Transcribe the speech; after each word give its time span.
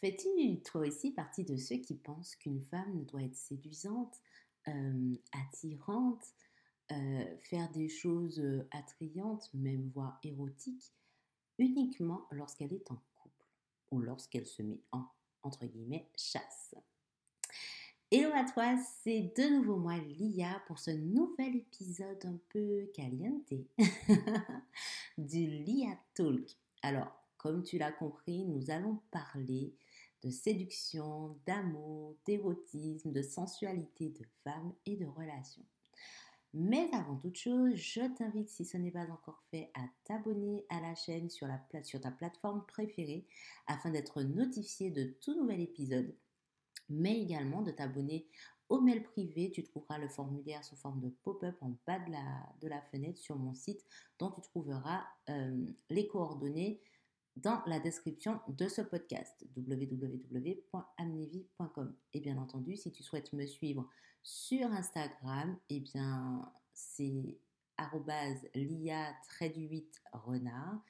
Fais-tu 0.00 0.62
toi 0.62 0.82
aussi 0.82 1.10
partie 1.10 1.44
de 1.44 1.56
ceux 1.56 1.78
qui 1.78 1.94
pensent 1.94 2.36
qu'une 2.36 2.62
femme 2.62 3.04
doit 3.06 3.22
être 3.22 3.34
séduisante, 3.34 4.16
euh, 4.68 5.16
attirante, 5.32 6.24
euh, 6.92 7.36
faire 7.40 7.68
des 7.72 7.88
choses 7.88 8.38
euh, 8.38 8.68
attrayantes, 8.70 9.50
même 9.54 9.90
voire 9.92 10.20
érotiques, 10.22 10.94
uniquement 11.58 12.28
lorsqu'elle 12.30 12.72
est 12.72 12.88
en 12.92 13.02
couple 13.16 13.44
ou 13.90 14.00
lorsqu'elle 14.00 14.46
se 14.46 14.62
met 14.62 14.80
en, 14.92 15.04
entre 15.42 15.66
guillemets, 15.66 16.08
chasse? 16.16 16.76
Hello 18.12 18.30
à 18.34 18.44
toi, 18.44 18.76
c'est 19.02 19.32
de 19.36 19.56
nouveau 19.56 19.76
moi 19.76 19.98
Lia 19.98 20.62
pour 20.68 20.78
ce 20.78 20.92
nouvel 20.92 21.56
épisode 21.56 22.24
un 22.24 22.38
peu 22.50 22.88
caliente 22.94 23.52
du 25.18 25.46
Lia 25.46 25.98
Talk. 26.14 26.56
Alors, 26.82 27.12
comme 27.36 27.64
tu 27.64 27.78
l'as 27.78 27.92
compris, 27.92 28.44
nous 28.44 28.70
allons 28.70 29.00
parler 29.10 29.74
de 30.22 30.30
séduction, 30.30 31.38
d'amour, 31.46 32.16
d'érotisme, 32.26 33.12
de 33.12 33.22
sensualité 33.22 34.10
de 34.10 34.24
femmes 34.44 34.72
et 34.86 34.96
de 34.96 35.06
relations. 35.06 35.64
Mais 36.54 36.88
avant 36.92 37.16
toute 37.16 37.36
chose, 37.36 37.74
je 37.74 38.00
t'invite, 38.16 38.48
si 38.48 38.64
ce 38.64 38.78
n'est 38.78 38.90
pas 38.90 39.06
encore 39.10 39.42
fait, 39.50 39.70
à 39.74 39.82
t'abonner 40.04 40.64
à 40.70 40.80
la 40.80 40.94
chaîne 40.94 41.28
sur, 41.28 41.46
la, 41.46 41.58
ta 42.00 42.10
plateforme 42.10 42.64
préférée 42.66 43.26
afin 43.66 43.90
d'être 43.90 44.22
notifié 44.22 44.90
de 44.90 45.14
tout 45.20 45.34
nouvel 45.34 45.60
épisode 45.60 46.14
mais 46.88 47.20
également 47.20 47.62
de 47.62 47.70
t'abonner 47.70 48.26
au 48.68 48.80
mail 48.80 49.02
privé. 49.02 49.50
Tu 49.50 49.62
trouveras 49.62 49.98
le 49.98 50.08
formulaire 50.08 50.64
sous 50.64 50.76
forme 50.76 51.00
de 51.00 51.08
pop-up 51.22 51.56
en 51.60 51.74
bas 51.86 51.98
de 52.00 52.12
la, 52.12 52.48
de 52.60 52.68
la, 52.68 52.80
fenêtre 52.80 53.18
sur 53.18 53.36
mon 53.36 53.54
site 53.54 53.84
dont 54.18 54.30
tu 54.30 54.40
trouveras 54.40 55.04
euh, 55.30 55.66
les 55.90 56.06
coordonnées 56.06 56.80
dans 57.42 57.62
la 57.66 57.78
description 57.78 58.40
de 58.48 58.66
ce 58.68 58.82
podcast 58.82 59.46
www.amnevi.com. 59.56 61.94
Et 62.12 62.20
bien 62.20 62.36
entendu, 62.38 62.76
si 62.76 62.92
tu 62.92 63.02
souhaites 63.02 63.32
me 63.32 63.46
suivre 63.46 63.88
sur 64.22 64.70
Instagram, 64.72 65.56
eh 65.68 65.80
bien 65.80 66.52
c'est 66.72 67.38
lia 68.54 69.14
8 69.40 70.02
renard 70.12 70.80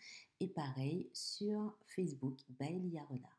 et 0.40 0.48
pareil 0.48 1.10
sur 1.12 1.76
Facebook 1.86 2.38
by 2.48 2.78
Lia 2.78 3.04
Renard. 3.04 3.38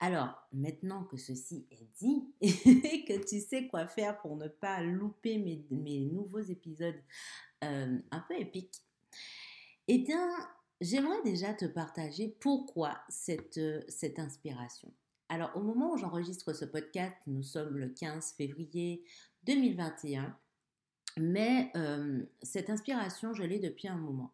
Alors, 0.00 0.34
maintenant 0.52 1.04
que 1.04 1.16
ceci 1.16 1.66
est 1.70 1.88
dit 1.98 2.34
et 2.40 3.04
que 3.04 3.26
tu 3.26 3.40
sais 3.40 3.68
quoi 3.68 3.86
faire 3.86 4.20
pour 4.20 4.36
ne 4.36 4.48
pas 4.48 4.82
louper 4.82 5.38
mes, 5.38 6.00
nouveaux 6.00 6.40
épisodes 6.40 7.00
euh, 7.62 7.98
un 8.10 8.20
peu 8.20 8.38
épiques, 8.38 8.82
eh 9.88 9.98
bien, 9.98 10.28
j'aimerais 10.80 11.22
déjà 11.22 11.54
te 11.54 11.64
partager 11.64 12.36
pourquoi 12.40 12.98
cette, 13.08 13.60
cette 13.88 14.18
inspiration. 14.18 14.92
Alors, 15.28 15.50
au 15.56 15.60
moment 15.60 15.92
où 15.92 15.96
j'enregistre 15.96 16.52
ce 16.52 16.64
podcast, 16.64 17.16
nous 17.26 17.42
sommes 17.42 17.78
le 17.78 17.88
15 17.88 18.34
février 18.36 19.02
2021, 19.44 20.36
mais 21.18 21.70
euh, 21.76 22.24
cette 22.42 22.70
inspiration, 22.70 23.32
je 23.32 23.42
l'ai 23.42 23.58
depuis 23.58 23.88
un 23.88 23.96
moment. 23.96 24.32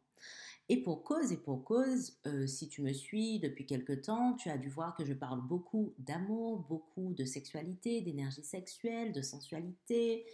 Et 0.68 0.82
pour 0.82 1.02
cause 1.02 1.32
et 1.32 1.36
pour 1.36 1.64
cause, 1.64 2.16
euh, 2.26 2.46
si 2.46 2.68
tu 2.68 2.82
me 2.82 2.92
suis 2.92 3.40
depuis 3.40 3.66
quelque 3.66 3.92
temps, 3.92 4.34
tu 4.34 4.50
as 4.50 4.56
dû 4.56 4.68
voir 4.68 4.94
que 4.94 5.04
je 5.04 5.14
parle 5.14 5.40
beaucoup 5.40 5.94
d'amour, 5.98 6.60
beaucoup 6.68 7.12
de 7.12 7.24
sexualité, 7.24 8.00
d'énergie 8.02 8.44
sexuelle, 8.44 9.12
de 9.12 9.20
sensualité, 9.20 10.26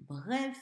bref, 0.00 0.58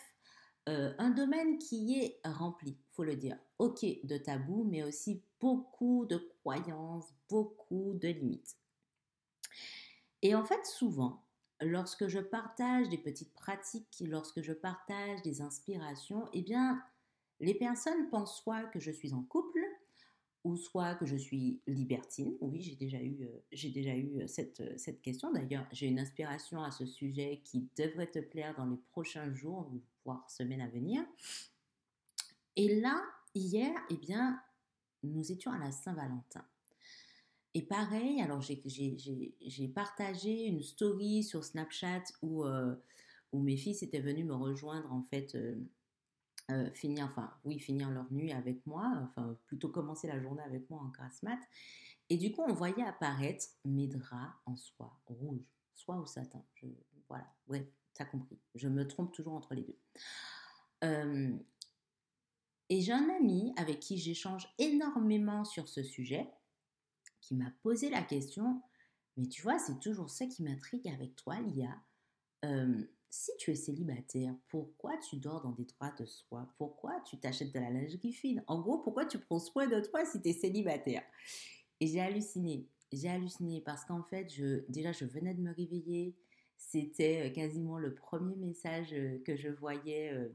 euh, 0.69 0.93
un 0.99 1.11
domaine 1.11 1.59
qui 1.59 1.99
est 1.99 2.21
rempli, 2.25 2.77
faut 2.93 3.05
le 3.05 3.17
dire. 3.17 3.37
Ok, 3.59 3.85
de 4.05 4.17
tabous, 4.17 4.65
mais 4.65 4.83
aussi 4.83 5.23
beaucoup 5.41 6.07
de 6.07 6.19
croyances, 6.41 7.13
beaucoup 7.29 7.95
de 7.95 8.09
limites. 8.09 8.57
Et 10.23 10.35
en 10.35 10.45
fait, 10.45 10.65
souvent, 10.67 11.25
lorsque 11.61 12.07
je 12.07 12.21
partage 12.21 12.89
des 12.89 12.99
petites 12.99 13.33
pratiques, 13.35 14.03
lorsque 14.07 14.41
je 14.41 14.53
partage 14.53 15.23
des 15.23 15.41
inspirations, 15.41 16.29
eh 16.33 16.43
bien, 16.43 16.81
les 17.41 17.55
personnes 17.55 18.09
pensent 18.11 18.41
soit 18.41 18.65
que 18.65 18.79
je 18.79 18.93
suis 18.93 19.15
en 19.15 19.23
couple, 19.23 19.61
ou 20.45 20.57
soit 20.57 20.95
que 20.97 21.07
je 21.07 21.17
suis 21.17 21.61
libertine. 21.67 22.37
Oui, 22.41 22.61
j'ai 22.61 22.75
déjà 22.75 23.01
eu, 23.01 23.25
euh, 23.25 23.45
j'ai 23.53 23.71
déjà 23.71 23.95
eu 23.95 24.21
euh, 24.21 24.27
cette, 24.27 24.79
cette 24.79 25.01
question. 25.01 25.33
D'ailleurs, 25.33 25.67
j'ai 25.73 25.87
une 25.87 26.01
inspiration 26.01 26.63
à 26.63 26.71
ce 26.71 26.85
sujet 26.85 27.41
qui 27.45 27.69
devrait 27.77 28.11
te 28.11 28.19
plaire 28.19 28.55
dans 28.57 28.67
les 28.67 28.79
prochains 28.91 29.33
jours, 29.33 29.71
voire 30.05 30.27
à 30.29 30.69
venir. 30.69 31.03
Et 32.57 32.81
là, 32.81 33.03
hier, 33.35 33.73
eh 33.91 33.97
bien, 33.97 34.41
nous 35.03 35.33
étions 35.33 35.53
à 35.53 35.59
la 35.59 35.73
Saint-Valentin. 35.73 36.45
Et 37.55 37.63
pareil, 37.63 38.21
alors 38.23 38.41
j'ai 38.41 39.69
partagé 39.69 40.47
une 40.47 40.63
story 40.63 41.23
sur 41.23 41.45
Snapchat 41.45 42.05
où, 42.23 42.45
où 43.33 43.43
mes 43.43 43.57
fils 43.57 43.83
étaient 43.83 44.01
venus 44.01 44.25
me 44.25 44.35
rejoindre 44.35 44.91
en 44.91 45.03
fait 45.03 45.37
euh, 46.51 46.71
finir, 46.75 47.05
enfin 47.07 47.33
oui, 47.45 47.59
finir 47.59 47.91
leur 47.91 48.13
nuit 48.13 48.33
avec 48.33 48.67
moi, 48.67 48.93
enfin 49.05 49.39
plutôt 49.47 49.69
commencer 49.69 50.09
la 50.09 50.21
journée 50.21 50.43
avec 50.43 50.69
moi 50.69 50.81
en 50.81 50.89
grasse 50.89 51.23
mat. 51.23 51.39
Et 52.11 52.17
du 52.17 52.33
coup, 52.33 52.43
on 52.43 52.53
voyait 52.53 52.83
apparaître 52.83 53.47
mes 53.65 53.87
draps 53.87 54.35
en 54.45 54.57
soie 54.57 55.01
rouge, 55.07 55.41
soie 55.73 55.97
ou 55.97 56.07
satin. 56.07 56.43
Voilà, 57.09 57.27
ouais, 57.49 57.71
t'as 57.95 58.05
compris. 58.05 58.39
Je 58.55 58.69
me 58.69 58.87
trompe 58.87 59.13
toujours 59.13 59.35
entre 59.35 59.55
les 59.55 59.63
deux. 59.63 59.79
Euh, 60.85 61.37
et 62.69 62.81
j'ai 62.81 62.93
un 62.93 63.09
ami 63.11 63.53
avec 63.57 63.81
qui 63.81 63.99
j'échange 63.99 64.49
énormément 64.59 65.45
sur 65.45 65.69
ce 65.69 65.83
sujet 65.83 66.29
qui 67.21 67.35
m'a 67.35 67.53
posé 67.63 67.91
la 67.91 68.03
question, 68.03 68.63
mais 69.17 69.29
tu 69.29 69.43
vois, 69.43 69.59
c'est 69.59 69.79
toujours 69.79 70.11
ça 70.11 70.27
qui 70.27 70.43
m'intrigue 70.43 70.89
avec 70.89 71.15
toi, 71.17 71.39
Lia. 71.41 71.77
Euh, 72.45 72.83
si 73.11 73.31
tu 73.39 73.51
es 73.51 73.55
célibataire, 73.55 74.35
pourquoi 74.49 74.97
tu 74.99 75.17
dors 75.17 75.43
dans 75.43 75.53
des 75.53 75.67
draps 75.67 76.01
de 76.01 76.07
soie? 76.07 76.49
Pourquoi 76.57 76.99
tu 77.05 77.21
t'achètes 77.21 77.53
de 77.53 77.61
la 77.61 77.71
lingerie 77.71 78.13
fine? 78.13 78.43
En 78.47 78.59
gros, 78.61 78.79
pourquoi 78.79 79.05
tu 79.05 79.19
prends 79.19 79.39
soin 79.39 79.69
de 79.69 79.81
toi 79.81 80.05
si 80.07 80.21
tu 80.23 80.31
es 80.31 80.33
célibataire? 80.33 81.03
Et 81.79 81.87
j'ai 81.87 82.01
halluciné. 82.01 82.67
J'ai 82.91 83.11
halluciné 83.11 83.61
parce 83.61 83.85
qu'en 83.85 84.03
fait, 84.03 84.27
déjà, 84.69 84.93
je 84.93 85.05
venais 85.05 85.35
de 85.35 85.43
me 85.43 85.55
réveiller. 85.55 86.17
C'était 86.71 87.27
euh, 87.27 87.31
quasiment 87.31 87.79
le 87.79 87.95
premier 87.95 88.37
message 88.37 88.93
euh, 88.93 89.19
que 89.25 89.37
je 89.37 89.49
voyais, 89.49 90.13
euh, 90.13 90.29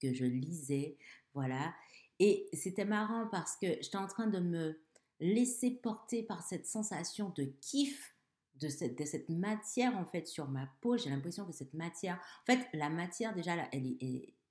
que 0.00 0.14
je 0.14 0.24
lisais. 0.24 0.96
Voilà. 1.34 1.74
Et 2.18 2.48
c'était 2.52 2.84
marrant 2.84 3.26
parce 3.30 3.56
que 3.56 3.66
j'étais 3.80 3.96
en 3.96 4.06
train 4.06 4.28
de 4.28 4.38
me 4.38 4.80
laisser 5.20 5.70
porter 5.70 6.22
par 6.22 6.42
cette 6.42 6.66
sensation 6.66 7.30
de 7.36 7.44
kiff 7.60 8.16
de 8.60 8.68
cette, 8.68 9.28
matière 9.28 9.96
en 9.96 10.04
fait 10.04 10.28
sur 10.28 10.48
ma 10.48 10.68
peau. 10.80 10.96
J'ai 10.96 11.10
l'impression 11.10 11.44
que 11.44 11.52
cette 11.52 11.74
matière, 11.74 12.20
en 12.42 12.52
fait, 12.52 12.68
la 12.72 12.90
matière 12.90 13.34
déjà, 13.34 13.54
elle 13.72 13.96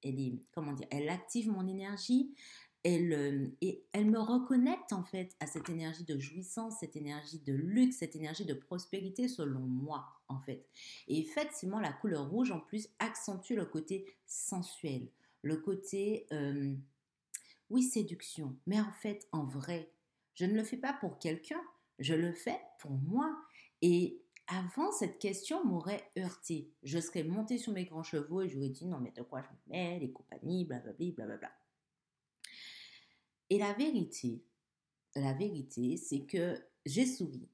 elle 0.03 0.39
comment 0.53 0.73
dire, 0.73 0.87
elle 0.91 1.07
active 1.07 1.49
mon 1.49 1.65
énergie. 1.65 2.35
Elle, 2.83 3.53
et 3.61 3.85
elle 3.93 4.09
me 4.09 4.19
reconnecte 4.19 4.91
en 4.91 5.03
fait 5.03 5.35
à 5.39 5.45
cette 5.45 5.69
énergie 5.69 6.03
de 6.03 6.17
jouissance, 6.17 6.79
cette 6.79 6.95
énergie 6.95 7.39
de 7.39 7.53
luxe, 7.53 7.97
cette 7.97 8.15
énergie 8.15 8.43
de 8.43 8.55
prospérité 8.55 9.27
selon 9.27 9.59
moi 9.59 10.20
en 10.31 10.39
fait. 10.39 10.65
Et 11.07 11.19
effectivement, 11.19 11.79
la 11.79 11.93
couleur 11.93 12.29
rouge 12.29 12.51
en 12.51 12.59
plus 12.59 12.89
accentue 12.99 13.53
le 13.53 13.65
côté 13.65 14.05
sensuel, 14.25 15.09
le 15.41 15.57
côté, 15.57 16.27
euh, 16.31 16.73
oui, 17.69 17.83
séduction. 17.83 18.55
Mais 18.67 18.79
en 18.79 18.91
fait, 18.91 19.27
en 19.31 19.45
vrai, 19.45 19.91
je 20.35 20.45
ne 20.45 20.53
le 20.53 20.63
fais 20.63 20.77
pas 20.77 20.93
pour 20.93 21.19
quelqu'un, 21.19 21.61
je 21.99 22.13
le 22.13 22.33
fais 22.33 22.59
pour 22.79 22.91
moi. 22.91 23.35
Et 23.81 24.21
avant, 24.47 24.91
cette 24.91 25.19
question 25.19 25.63
m'aurait 25.65 26.11
heurté. 26.17 26.71
Je 26.83 26.99
serais 26.99 27.23
montée 27.23 27.57
sur 27.57 27.73
mes 27.73 27.85
grands 27.85 28.03
chevaux 28.03 28.41
et 28.41 28.49
j'aurais 28.49 28.69
dit 28.69 28.85
non, 28.85 28.99
mais 28.99 29.11
de 29.11 29.21
quoi 29.21 29.41
je 29.41 29.47
me 29.47 29.77
mets, 29.77 29.99
les 29.99 30.11
compagnies, 30.11 30.65
blablabla, 30.65 31.11
blablabla. 31.11 31.51
Et 33.49 33.57
la 33.57 33.73
vérité, 33.73 34.43
la 35.15 35.33
vérité, 35.33 35.97
c'est 35.97 36.25
que 36.25 36.57
j'ai 36.85 37.05
souri. 37.05 37.47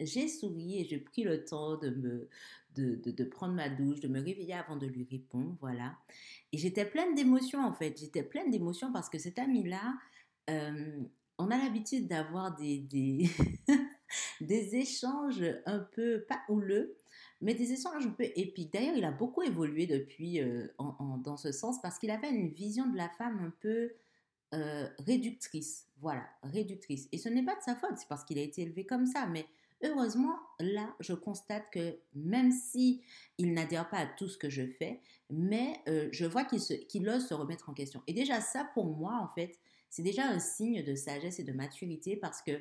J'ai 0.00 0.28
souri 0.28 0.80
et 0.80 0.84
j'ai 0.84 0.98
pris 0.98 1.22
le 1.22 1.44
temps 1.44 1.76
de, 1.76 1.90
me, 1.90 2.28
de, 2.74 3.00
de, 3.04 3.24
prendre 3.24 3.54
ma 3.54 3.68
douche, 3.68 4.00
de 4.00 4.08
me 4.08 4.20
réveiller 4.20 4.54
avant 4.54 4.76
de 4.76 4.86
lui 4.86 5.06
répondre, 5.10 5.56
voilà. 5.60 5.96
Et 6.52 6.58
j'étais 6.58 6.84
pleine 6.84 7.14
d'émotions 7.14 7.64
en 7.64 7.72
fait. 7.72 7.98
J'étais 7.98 8.22
pleine 8.22 8.50
d'émotions 8.50 8.92
parce 8.92 9.08
que 9.08 9.18
cet 9.18 9.38
ami-là, 9.38 9.94
euh, 10.50 11.00
on 11.38 11.50
a 11.50 11.56
l'habitude 11.58 12.08
d'avoir 12.08 12.54
des, 12.56 12.86
des, 14.40 14.76
échanges 14.76 15.44
un 15.64 15.78
peu, 15.78 16.24
pas 16.28 16.40
houleux, 16.48 16.96
mais 17.40 17.54
des 17.54 17.72
échanges 17.72 18.06
un 18.06 18.10
peu 18.10 18.24
épiques. 18.36 18.72
D'ailleurs, 18.72 18.96
il 18.96 19.04
a 19.04 19.12
beaucoup 19.12 19.42
évolué 19.42 19.86
depuis 19.86 20.40
euh, 20.40 20.68
dans 21.24 21.36
ce 21.36 21.52
sens 21.52 21.80
parce 21.80 21.98
qu'il 21.98 22.10
avait 22.10 22.30
une 22.30 22.48
vision 22.48 22.86
de 22.86 22.96
la 22.96 23.08
femme 23.08 23.38
un 23.44 23.52
peu 23.60 23.92
euh, 24.54 24.88
réductrice. 25.00 25.88
Voilà, 25.98 26.24
réductrice. 26.42 27.08
Et 27.12 27.18
ce 27.18 27.28
n'est 27.28 27.44
pas 27.44 27.56
de 27.56 27.62
sa 27.62 27.74
faute, 27.74 27.96
c'est 27.96 28.08
parce 28.08 28.24
qu'il 28.24 28.38
a 28.38 28.42
été 28.42 28.62
élevé 28.62 28.86
comme 28.86 29.06
ça. 29.06 29.26
Mais 29.26 29.46
heureusement, 29.82 30.38
là, 30.60 30.94
je 31.00 31.12
constate 31.12 31.70
que 31.70 31.98
même 32.14 32.50
si 32.52 33.02
il 33.38 33.52
n'adhère 33.52 33.88
pas 33.88 33.98
à 33.98 34.06
tout 34.06 34.28
ce 34.28 34.38
que 34.38 34.50
je 34.50 34.66
fais, 34.66 35.00
mais 35.30 35.80
euh, 35.88 36.08
je 36.12 36.24
vois 36.24 36.44
qu'il 36.44 37.08
ose 37.08 37.26
se 37.26 37.34
remettre 37.34 37.68
en 37.68 37.74
question. 37.74 38.02
Et 38.06 38.12
déjà, 38.12 38.40
ça, 38.40 38.68
pour 38.74 38.86
moi, 38.86 39.18
en 39.22 39.28
fait, 39.28 39.58
c'est 39.90 40.02
déjà 40.02 40.26
un 40.26 40.38
signe 40.38 40.82
de 40.82 40.94
sagesse 40.94 41.38
et 41.38 41.44
de 41.44 41.52
maturité 41.52 42.16
parce 42.16 42.42
que 42.42 42.60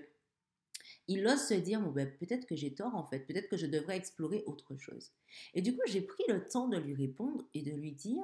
il 1.08 1.26
ose 1.28 1.42
se 1.42 1.54
dire, 1.54 1.82
bon, 1.82 1.92
ben, 1.92 2.12
peut-être 2.18 2.48
que 2.48 2.56
j'ai 2.56 2.74
tort 2.74 2.96
en 2.96 3.06
fait, 3.06 3.20
peut-être 3.20 3.50
que 3.50 3.58
je 3.58 3.68
devrais 3.68 3.98
explorer 3.98 4.44
autre 4.48 4.76
chose. 4.78 5.12
Et 5.54 5.62
du 5.62 5.76
coup, 5.76 5.82
j'ai 5.88 6.02
pris 6.02 6.24
le 6.28 6.48
temps 6.48 6.68
de 6.68 6.78
lui 6.78 6.96
répondre 6.96 7.44
et 7.54 7.62
de 7.62 7.72
lui 7.72 7.92
dire, 7.92 8.24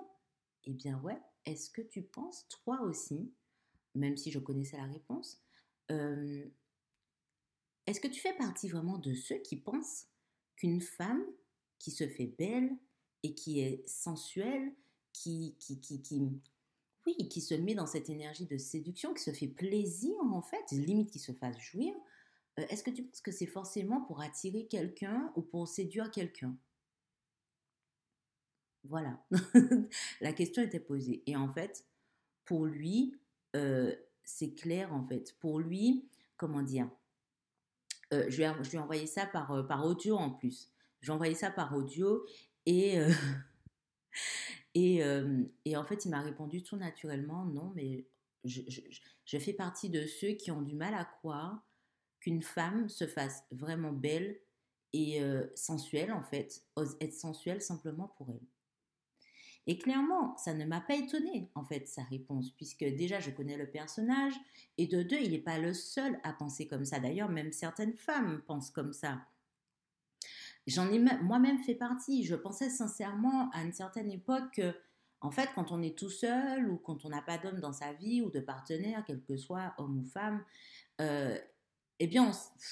eh 0.65 0.73
bien 0.73 0.99
ouais, 1.01 1.17
est-ce 1.45 1.69
que 1.69 1.81
tu 1.81 2.01
penses, 2.01 2.47
toi 2.49 2.81
aussi, 2.81 3.31
même 3.95 4.17
si 4.17 4.31
je 4.31 4.39
connaissais 4.39 4.77
la 4.77 4.85
réponse, 4.85 5.41
euh, 5.91 6.45
est-ce 7.87 7.99
que 7.99 8.07
tu 8.07 8.19
fais 8.19 8.33
partie 8.33 8.69
vraiment 8.69 8.97
de 8.97 9.13
ceux 9.13 9.37
qui 9.39 9.55
pensent 9.55 10.07
qu'une 10.55 10.81
femme 10.81 11.23
qui 11.79 11.91
se 11.91 12.07
fait 12.07 12.27
belle 12.37 12.69
et 13.23 13.33
qui 13.33 13.59
est 13.59 13.87
sensuelle, 13.87 14.73
qui, 15.13 15.55
qui, 15.59 15.79
qui, 15.79 16.01
qui, 16.01 16.21
oui, 17.05 17.27
qui 17.29 17.41
se 17.41 17.55
met 17.55 17.75
dans 17.75 17.87
cette 17.87 18.09
énergie 18.09 18.45
de 18.45 18.57
séduction, 18.57 19.13
qui 19.13 19.23
se 19.23 19.31
fait 19.31 19.47
plaisir 19.47 20.15
en 20.31 20.41
fait, 20.41 20.71
limite 20.71 21.11
qui 21.11 21.19
se 21.19 21.31
fasse 21.31 21.57
jouir, 21.59 21.93
euh, 22.59 22.65
est-ce 22.69 22.83
que 22.83 22.91
tu 22.91 23.03
penses 23.03 23.21
que 23.21 23.31
c'est 23.31 23.45
forcément 23.47 24.01
pour 24.01 24.21
attirer 24.21 24.67
quelqu'un 24.67 25.31
ou 25.35 25.41
pour 25.41 25.67
séduire 25.67 26.11
quelqu'un? 26.11 26.55
Voilà, 28.83 29.23
la 30.21 30.33
question 30.33 30.63
était 30.63 30.79
posée. 30.79 31.23
Et 31.27 31.35
en 31.35 31.47
fait, 31.47 31.85
pour 32.45 32.65
lui, 32.65 33.15
euh, 33.55 33.95
c'est 34.23 34.55
clair 34.55 34.93
en 34.93 35.05
fait. 35.05 35.35
Pour 35.39 35.59
lui, 35.59 36.09
comment 36.37 36.63
dire? 36.63 36.89
Euh, 38.13 38.25
je, 38.29 38.37
lui 38.37 38.43
ai, 38.43 38.77
envoyé 38.77 39.07
ça 39.07 39.25
par, 39.25 39.51
audio 39.85 40.17
en 40.17 40.31
plus. 40.31 40.71
J'ai 41.01 41.11
envoyé 41.11 41.33
ça 41.33 41.49
par 41.49 41.75
audio 41.75 42.25
et, 42.65 42.99
et, 44.75 45.01
et, 45.65 45.77
en 45.77 45.83
fait, 45.83 46.05
il 46.05 46.09
m'a 46.09 46.21
répondu 46.21 46.63
tout 46.63 46.77
naturellement, 46.77 47.45
non, 47.45 47.71
mais 47.75 48.05
je, 48.43 49.37
fais 49.37 49.53
partie 49.53 49.89
de 49.89 50.05
ceux 50.05 50.31
qui 50.33 50.51
ont 50.51 50.61
du 50.61 50.75
mal 50.75 50.93
à 50.93 51.05
croire 51.05 51.63
qu'une 52.19 52.41
femme 52.41 52.89
se 52.89 53.07
fasse 53.07 53.43
vraiment 53.51 53.91
belle 53.91 54.39
et 54.93 55.21
euh, 55.21 55.47
sensuelle, 55.55 56.11
en 56.11 56.23
fait, 56.23 56.63
ose 56.75 56.97
être 56.99 57.13
sensuelle 57.13 57.61
simplement 57.61 58.13
pour 58.17 58.29
elle. 58.29 58.45
Et 59.67 59.77
clairement, 59.77 60.35
ça 60.37 60.53
ne 60.53 60.65
m'a 60.65 60.81
pas 60.81 60.95
étonné, 60.95 61.51
en 61.53 61.63
fait, 61.63 61.87
sa 61.87 62.03
réponse, 62.03 62.51
puisque 62.51 62.83
déjà, 62.83 63.19
je 63.19 63.29
connais 63.29 63.57
le 63.57 63.69
personnage, 63.69 64.33
et 64.77 64.87
de 64.87 65.03
deux, 65.03 65.19
il 65.19 65.31
n'est 65.31 65.39
pas 65.39 65.59
le 65.59 65.73
seul 65.73 66.19
à 66.23 66.33
penser 66.33 66.67
comme 66.67 66.85
ça. 66.85 66.99
D'ailleurs, 66.99 67.29
même 67.29 67.51
certaines 67.51 67.95
femmes 67.95 68.41
pensent 68.47 68.71
comme 68.71 68.93
ça. 68.93 69.19
J'en 70.67 70.91
ai 70.91 70.99
moi-même 70.99 71.59
fait 71.59 71.75
partie. 71.75 72.23
Je 72.23 72.35
pensais 72.35 72.69
sincèrement 72.69 73.49
à 73.51 73.63
une 73.63 73.73
certaine 73.73 74.11
époque 74.11 74.51
que, 74.55 74.75
en 75.19 75.31
fait, 75.31 75.49
quand 75.53 75.71
on 75.71 75.81
est 75.81 75.97
tout 75.97 76.09
seul 76.09 76.69
ou 76.69 76.77
quand 76.77 77.05
on 77.05 77.09
n'a 77.09 77.21
pas 77.21 77.37
d'homme 77.37 77.59
dans 77.59 77.73
sa 77.73 77.93
vie 77.93 78.21
ou 78.21 78.29
de 78.31 78.39
partenaire, 78.39 79.03
quel 79.05 79.21
que 79.23 79.37
soit 79.37 79.73
homme 79.77 79.99
ou 79.99 80.05
femme, 80.05 80.43
euh, 80.99 81.37
eh 82.03 82.07
bien, 82.07 82.31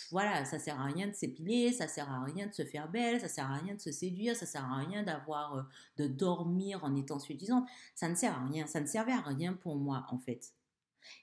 voilà, 0.09 0.43
ça 0.43 0.57
sert 0.57 0.79
à 0.81 0.85
rien 0.85 1.07
de 1.07 1.13
s'épiler, 1.13 1.71
ça 1.71 1.87
sert 1.87 2.09
à 2.09 2.23
rien 2.23 2.47
de 2.47 2.51
se 2.51 2.65
faire 2.65 2.89
belle, 2.89 3.21
ça 3.21 3.27
sert 3.27 3.45
à 3.45 3.57
rien 3.57 3.75
de 3.75 3.79
se 3.79 3.91
séduire, 3.91 4.35
ça 4.35 4.47
sert 4.47 4.63
à 4.63 4.77
rien 4.77 5.03
d'avoir, 5.03 5.55
euh, 5.55 5.61
de 5.97 6.07
dormir 6.07 6.83
en 6.83 6.95
étant 6.95 7.19
séduisante. 7.19 7.69
Ça 7.93 8.09
ne 8.09 8.15
sert 8.15 8.35
à 8.35 8.43
rien, 8.47 8.65
ça 8.65 8.81
ne 8.81 8.87
servait 8.87 9.11
à 9.11 9.21
rien 9.21 9.53
pour 9.53 9.75
moi, 9.75 10.07
en 10.09 10.17
fait. 10.17 10.55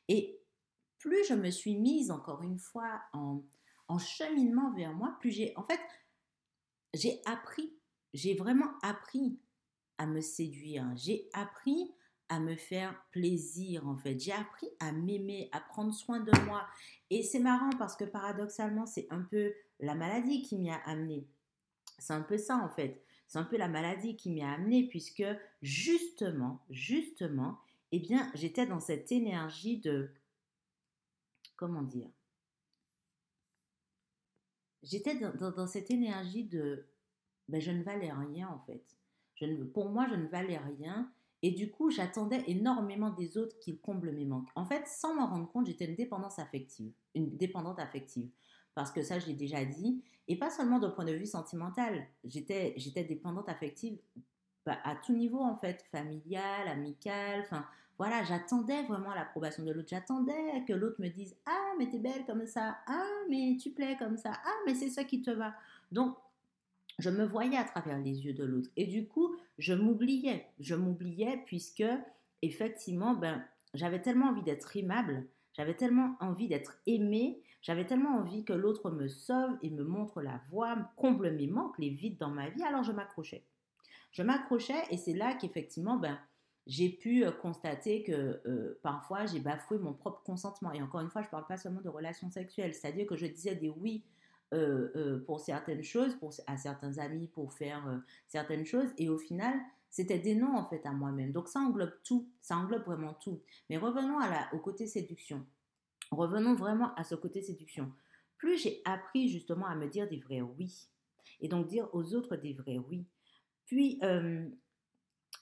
Et 0.07 0.39
plus 1.01 1.27
je 1.29 1.35
me 1.35 1.51
suis 1.51 1.77
mise, 1.77 2.13
encore 2.13 2.45
une 2.45 2.61
fois, 2.61 3.03
en, 3.13 3.43
en 3.89 3.99
cheminement 3.99 4.73
vers 4.75 4.95
moi, 4.95 5.17
plus 5.19 5.33
j'ai, 5.33 5.53
en 5.57 5.65
fait, 5.65 5.81
j'ai 6.95 7.21
appris, 7.25 7.77
j'ai 8.15 8.37
vraiment 8.37 8.71
appris 8.83 9.41
à 9.99 10.07
me 10.07 10.21
séduire. 10.21 10.89
J'ai 10.95 11.29
appris 11.33 11.93
à 12.29 12.41
me 12.41 12.57
faire 12.57 13.01
plaisir 13.13 13.87
en 13.87 13.97
fait. 13.97 14.19
J'ai 14.19 14.33
appris 14.33 14.69
à 14.81 14.93
m'aimer, 14.93 15.49
à 15.53 15.61
prendre 15.61 15.93
soin 15.93 16.21
de 16.21 16.33
moi. 16.45 16.67
Et 17.11 17.23
c'est 17.23 17.39
marrant 17.39 17.71
parce 17.79 17.97
que 17.97 18.05
paradoxalement, 18.05 18.87
c'est 18.87 19.07
un 19.11 19.23
peu 19.23 19.53
la 19.81 19.95
maladie 19.95 20.43
qui 20.43 20.57
m'y 20.57 20.71
a 20.71 20.81
amené. 20.87 21.27
C'est 21.99 22.13
un 22.13 22.23
peu 22.23 22.39
ça 22.39 22.57
en 22.57 22.69
fait. 22.69 23.03
C'est 23.29 23.39
un 23.39 23.45
peu 23.45 23.57
la 23.57 23.69
maladie 23.69 24.17
qui 24.17 24.31
m'y 24.31 24.43
a 24.43 24.53
amené 24.53 24.89
puisque 24.89 25.25
justement, 25.63 26.65
justement, 26.71 27.59
eh 27.93 27.99
bien, 27.99 28.31
j'étais 28.35 28.67
dans 28.67 28.81
cette 28.81 29.11
énergie 29.13 29.79
de 29.79 30.11
comment 31.57 31.83
dire? 31.83 32.09
J'étais 34.83 35.19
dans, 35.19 35.67
cette 35.67 35.91
énergie 35.91 36.45
de 36.45 36.87
ben, 37.49 37.61
je 37.61 37.73
ne 37.73 37.83
valais 37.83 38.13
rien 38.13 38.49
en 38.49 38.61
fait. 38.61 38.85
Pour 39.73 39.91
moi, 39.91 40.07
je 40.09 40.15
ne 40.15 40.27
valais 40.29 40.59
rien 40.59 41.13
et 41.47 41.53
du 41.53 41.71
coup, 41.71 41.93
j'attendais 41.93 42.43
énormément 42.49 43.11
des 43.11 43.39
autres 43.39 43.57
qu'ils 43.61 43.79
comblent 43.79 44.11
mes 44.11 44.25
manques. 44.25 44.49
En 44.57 44.65
fait, 44.65 44.85
sans 44.89 45.15
m'en 45.15 45.29
rendre 45.29 45.49
compte, 45.49 45.67
j'étais 45.69 45.85
une 45.85 45.95
dépendance 45.95 46.41
affective, 46.41 46.91
une 47.15 47.37
dépendante 47.37 47.79
affective. 47.79 48.29
Parce 48.75 48.91
que 48.91 49.01
ça, 49.01 49.21
je 49.21 49.27
l'ai 49.27 49.35
déjà 49.35 49.65
dit. 49.65 50.03
Et 50.27 50.37
pas 50.37 50.51
seulement 50.51 50.81
d'un 50.81 50.91
point 50.91 51.05
de 51.05 51.13
vue 51.13 51.25
sentimental. 51.25 52.05
J'étais, 52.25 52.75
dépendante 53.09 53.49
affective 53.49 53.97
bah, 54.65 54.77
à 54.83 54.97
tout 54.97 55.13
niveau, 55.13 55.39
en 55.39 55.57
fait, 55.57 55.85
familial, 55.93 56.67
amical. 56.67 57.43
Enfin, 57.43 57.65
voilà, 57.97 58.25
j'attendais 58.25 58.83
vraiment 58.83 59.15
l'approbation 59.15 59.63
de 59.63 59.71
l'autre. 59.71 59.89
J'attendais 59.89 60.65
que 60.67 60.73
l'autre 60.73 61.01
me 61.01 61.11
dise 61.11 61.37
Ah, 61.47 61.75
mais 61.79 61.89
t'es 61.89 62.01
belle 62.01 62.27
comme 62.27 62.45
ça. 62.45 62.77
Ah, 62.89 63.07
mais 63.31 63.57
tu 63.57 63.71
plais 63.71 63.97
comme 64.01 64.17
ça. 64.17 64.33
Ah, 64.35 64.57
mais 64.67 64.75
c'est 64.75 64.91
ça 64.91 65.05
qui 65.05 65.23
te 65.23 65.31
va. 65.31 65.55
Donc, 65.93 66.17
je 66.99 67.09
me 67.09 67.25
voyais 67.25 67.57
à 67.57 67.63
travers 67.63 67.99
les 67.99 68.25
yeux 68.25 68.33
de 68.33 68.43
l'autre. 68.43 68.69
Et 68.77 68.87
du 68.87 69.07
coup, 69.07 69.36
je 69.59 69.75
m'oubliais. 69.75 70.47
Je 70.59 70.75
m'oubliais 70.75 71.43
puisque, 71.47 71.85
effectivement, 72.43 73.15
ben, 73.15 73.45
j'avais 73.75 74.03
tellement 74.03 74.27
envie 74.27 74.43
d'être 74.43 74.77
aimable, 74.77 75.27
j'avais 75.55 75.75
tellement 75.75 76.17
envie 76.21 76.49
d'être 76.49 76.79
aimée, 76.87 77.43
j'avais 77.63 77.87
tellement 77.87 78.17
envie 78.17 78.45
que 78.45 78.53
l'autre 78.53 78.91
me 78.91 79.09
sauve 79.09 79.59
et 79.63 79.71
me 79.71 79.85
montre 79.85 80.23
la 80.23 80.41
voie, 80.51 80.77
comble 80.97 81.33
mes 81.33 81.47
manques, 81.47 81.79
les 81.79 81.91
vides 81.91 82.19
dans 82.19 82.31
ma 82.31 82.49
vie. 82.49 82.63
Alors 82.63 82.85
je 82.85 82.93
m'accrochais. 82.93 83.45
Je 84.13 84.23
m'accrochais 84.23 84.83
et 84.91 84.97
c'est 84.97 85.15
là 85.15 85.35
qu'effectivement, 85.35 85.97
ben, 85.97 86.19
j'ai 86.67 86.89
pu 86.89 87.25
euh, 87.25 87.31
constater 87.31 88.03
que 88.03 88.41
euh, 88.47 88.79
parfois 88.83 89.27
j'ai 89.27 89.41
bafoué 89.41 89.79
mon 89.79 89.95
propre 89.95 90.23
consentement. 90.23 90.73
Et 90.73 90.83
encore 90.83 91.01
une 91.01 91.11
fois, 91.11 91.23
je 91.23 91.29
ne 91.29 91.31
parle 91.31 91.47
pas 91.47 91.57
seulement 91.57 91.81
de 91.81 91.89
relations 91.89 92.31
sexuelles, 92.31 92.75
c'est-à-dire 92.75 93.07
que 93.07 93.17
je 93.17 93.27
disais 93.27 93.55
des 93.55 93.69
oui 93.69 94.05
euh, 94.55 94.93
euh, 94.95 95.25
pour 95.25 95.41
certaines 95.41 95.83
choses, 95.83 96.15
pour, 96.15 96.33
à 96.47 96.57
certains 96.57 96.99
amis, 96.99 97.27
pour 97.27 97.53
faire 97.53 97.85
euh, 97.89 97.99
certaines 98.29 98.65
choses. 98.65 98.89
Et 98.97 99.09
au 99.09 99.19
final, 99.19 99.59
c'était 99.91 100.21
des 100.21 100.37
noms 100.37 100.57
en 100.57 100.65
fait 100.65 100.87
à 100.87 100.93
moi-même. 100.93 101.33
Donc 101.33 101.49
ça 101.49 101.59
englobe 101.59 101.95
tout, 102.05 102.29
ça 102.41 102.57
englobe 102.57 102.85
vraiment 102.85 103.15
tout. 103.15 103.41
Mais 103.69 103.77
revenons 103.77 104.21
à 104.21 104.29
la, 104.29 104.55
au 104.55 104.59
côté 104.59 104.87
séduction. 104.87 105.45
Revenons 106.13 106.55
vraiment 106.55 106.95
à 106.95 107.03
ce 107.03 107.17
côté 107.17 107.43
séduction. 107.43 107.93
Plus 108.39 108.57
j'ai 108.59 108.83
appris 108.85 109.29
justement 109.29 109.67
à 109.67 109.75
me 109.75 109.89
dire 109.89 110.09
des 110.09 110.21
vrais 110.21 110.43
oui, 110.43 110.89
et 111.41 111.49
donc 111.49 111.67
dire 111.67 111.89
aux 111.93 112.15
autres 112.15 112.37
des 112.37 112.53
vrais 112.53 112.79
oui, 112.79 113.05
puis 113.65 113.99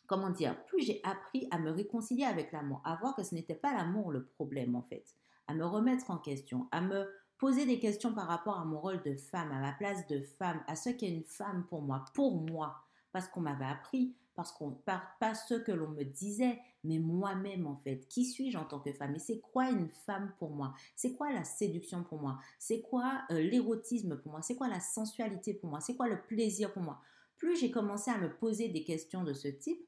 comment 0.07 0.31
dire, 0.31 0.57
plus 0.65 0.83
j'ai 0.83 1.01
appris 1.05 1.47
à 1.51 1.59
me 1.59 1.71
réconcilier 1.71 2.25
avec 2.25 2.53
l'amour, 2.53 2.81
à 2.85 2.97
voir 2.97 3.15
que 3.15 3.23
ce 3.23 3.35
n'était 3.35 3.55
pas 3.55 3.75
l'amour 3.75 4.13
le 4.13 4.25
problème 4.25 4.77
en 4.77 4.83
fait, 4.83 5.05
à 5.47 5.55
me 5.55 5.67
remettre 5.67 6.11
en 6.11 6.19
question, 6.19 6.69
à 6.73 6.81
me 6.81 7.07
poser 7.39 7.67
des 7.67 7.79
questions 7.79 8.15
par 8.15 8.27
rapport 8.27 8.59
à 8.59 8.65
mon 8.65 8.81
rôle 8.81 9.03
de 9.03 9.15
femme, 9.15 9.53
à 9.53 9.61
ma 9.61 9.73
place 9.73 10.07
de 10.07 10.21
femme, 10.21 10.63
à 10.67 10.77
ce 10.77 10.91
qu'est 10.91 11.11
une 11.11 11.25
femme 11.25 11.67
pour 11.69 11.83
moi, 11.83 12.05
pour 12.15 12.41
moi, 12.41 12.77
parce 13.13 13.29
qu'on 13.29 13.41
m'avait 13.41 13.65
appris, 13.65 14.15
parce 14.35 14.53
qu'on 14.53 14.73
pas, 14.73 15.03
pas 15.21 15.35
ce 15.35 15.55
que 15.55 15.73
l'on 15.73 15.89
me 15.89 16.03
disait, 16.03 16.59
mais 16.83 16.99
moi-même 16.99 17.67
en 17.67 17.77
fait. 17.77 18.07
Qui 18.09 18.25
suis-je 18.25 18.59
en 18.59 18.65
tant 18.65 18.81
que 18.81 18.93
femme? 18.93 19.15
Et 19.15 19.19
c'est 19.19 19.41
quoi 19.41 19.71
une 19.71 19.89
femme 19.89 20.33
pour 20.39 20.51
moi? 20.51 20.75
C'est 20.97 21.15
quoi 21.15 21.33
la 21.33 21.45
séduction 21.45 22.03
pour 22.03 22.21
moi? 22.21 22.39
C'est 22.59 22.81
quoi 22.81 23.23
euh, 23.31 23.41
l'érotisme 23.41 24.17
pour 24.19 24.33
moi? 24.33 24.43
C'est 24.43 24.57
quoi 24.57 24.69
la 24.69 24.81
sensualité 24.81 25.55
pour 25.55 25.71
moi? 25.71 25.81
C'est 25.81 25.97
quoi 25.97 26.09
le 26.09 26.21
plaisir 26.23 26.73
pour 26.73 26.83
moi? 26.83 27.01
Plus 27.37 27.57
j'ai 27.57 27.71
commencé 27.71 28.11
à 28.11 28.19
me 28.19 28.33
poser 28.33 28.69
des 28.69 28.85
questions 28.85 29.25
de 29.25 29.33
ce 29.33 29.49
type, 29.49 29.81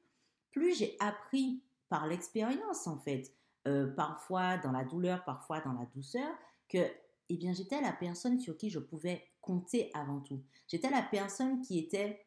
plus 0.51 0.75
j'ai 0.75 0.95
appris 0.99 1.61
par 1.89 2.07
l'expérience 2.07 2.87
en 2.87 2.97
fait, 2.97 3.33
euh, 3.67 3.87
parfois 3.95 4.57
dans 4.57 4.71
la 4.71 4.83
douleur, 4.83 5.23
parfois 5.23 5.61
dans 5.61 5.73
la 5.73 5.85
douceur, 5.93 6.29
que 6.69 6.79
eh 7.29 7.37
bien, 7.37 7.53
j'étais 7.53 7.81
la 7.81 7.93
personne 7.93 8.39
sur 8.39 8.57
qui 8.57 8.69
je 8.69 8.79
pouvais 8.79 9.23
compter 9.41 9.89
avant 9.93 10.19
tout. 10.21 10.43
J'étais 10.67 10.89
la 10.89 11.01
personne 11.01 11.61
qui 11.61 11.79
était 11.79 12.25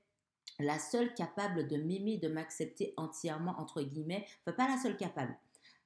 la 0.59 0.78
seule 0.78 1.14
capable 1.14 1.66
de 1.69 1.76
m'aimer, 1.76 2.19
de 2.19 2.28
m'accepter 2.28 2.95
entièrement, 2.97 3.54
entre 3.59 3.83
guillemets. 3.83 4.26
Enfin, 4.45 4.57
pas 4.57 4.69
la 4.69 4.80
seule 4.80 4.97
capable. 4.97 5.37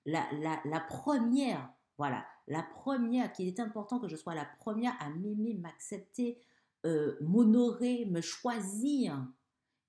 La, 0.04 0.26
la, 0.32 0.60
la 0.64 0.80
première, 0.80 1.72
voilà, 1.96 2.26
la 2.46 2.62
première, 2.62 3.32
qu'il 3.32 3.46
est 3.46 3.60
important 3.60 3.98
que 3.98 4.08
je 4.08 4.16
sois 4.16 4.34
la 4.34 4.46
première 4.60 4.96
à 5.00 5.10
m'aimer, 5.10 5.54
m'accepter, 5.54 6.40
euh, 6.84 7.16
m'honorer, 7.20 8.04
me 8.06 8.20
choisir 8.20 9.26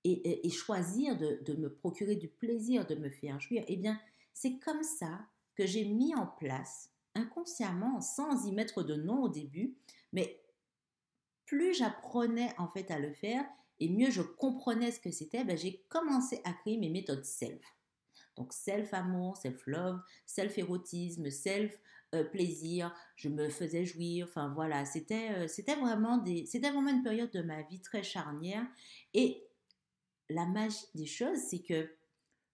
et, 0.04 0.48
choisir 0.50 1.18
de, 1.18 1.42
de, 1.44 1.54
me 1.54 1.68
procurer 1.68 2.14
du 2.14 2.28
plaisir, 2.28 2.86
de 2.86 2.94
me 2.94 3.10
faire 3.10 3.40
jouir. 3.40 3.64
Eh 3.66 3.76
bien, 3.76 4.00
c'est 4.32 4.60
comme 4.60 4.84
ça 4.84 5.26
que 5.56 5.66
j'ai 5.66 5.84
mis 5.84 6.14
en 6.14 6.28
place 6.28 6.95
inconsciemment, 7.16 8.00
sans 8.00 8.46
y 8.46 8.52
mettre 8.52 8.82
de 8.82 8.94
nom 8.94 9.22
au 9.22 9.28
début, 9.28 9.74
mais 10.12 10.40
plus 11.46 11.74
j'apprenais 11.74 12.52
en 12.58 12.68
fait 12.68 12.90
à 12.90 12.98
le 12.98 13.12
faire 13.12 13.44
et 13.80 13.88
mieux 13.88 14.10
je 14.10 14.22
comprenais 14.22 14.90
ce 14.90 15.00
que 15.00 15.10
c'était, 15.10 15.44
ben, 15.44 15.56
j'ai 15.56 15.84
commencé 15.88 16.40
à 16.44 16.52
créer 16.52 16.78
mes 16.78 16.90
méthodes 16.90 17.24
self. 17.24 17.62
Donc 18.36 18.52
self-amour, 18.52 19.36
self-love, 19.36 20.00
self-érotisme, 20.26 21.30
self, 21.30 21.78
euh, 22.14 22.24
je 23.16 23.28
me 23.28 23.48
faisais 23.48 23.84
jouir. 23.84 24.26
Enfin 24.28 24.52
voilà, 24.54 24.84
c'était 24.84 25.30
euh, 25.32 25.48
c'était 25.48 25.76
vraiment 25.76 26.18
des 26.18 26.46
c'était 26.46 26.70
vraiment 26.70 26.90
une 26.90 27.02
période 27.02 27.30
de 27.30 27.42
ma 27.42 27.62
vie 27.62 27.80
très 27.80 28.02
charnière. 28.02 28.66
Et 29.14 29.46
la 30.28 30.46
magie 30.46 30.86
des 30.94 31.06
choses, 31.06 31.38
c'est 31.38 31.62
que 31.62 31.90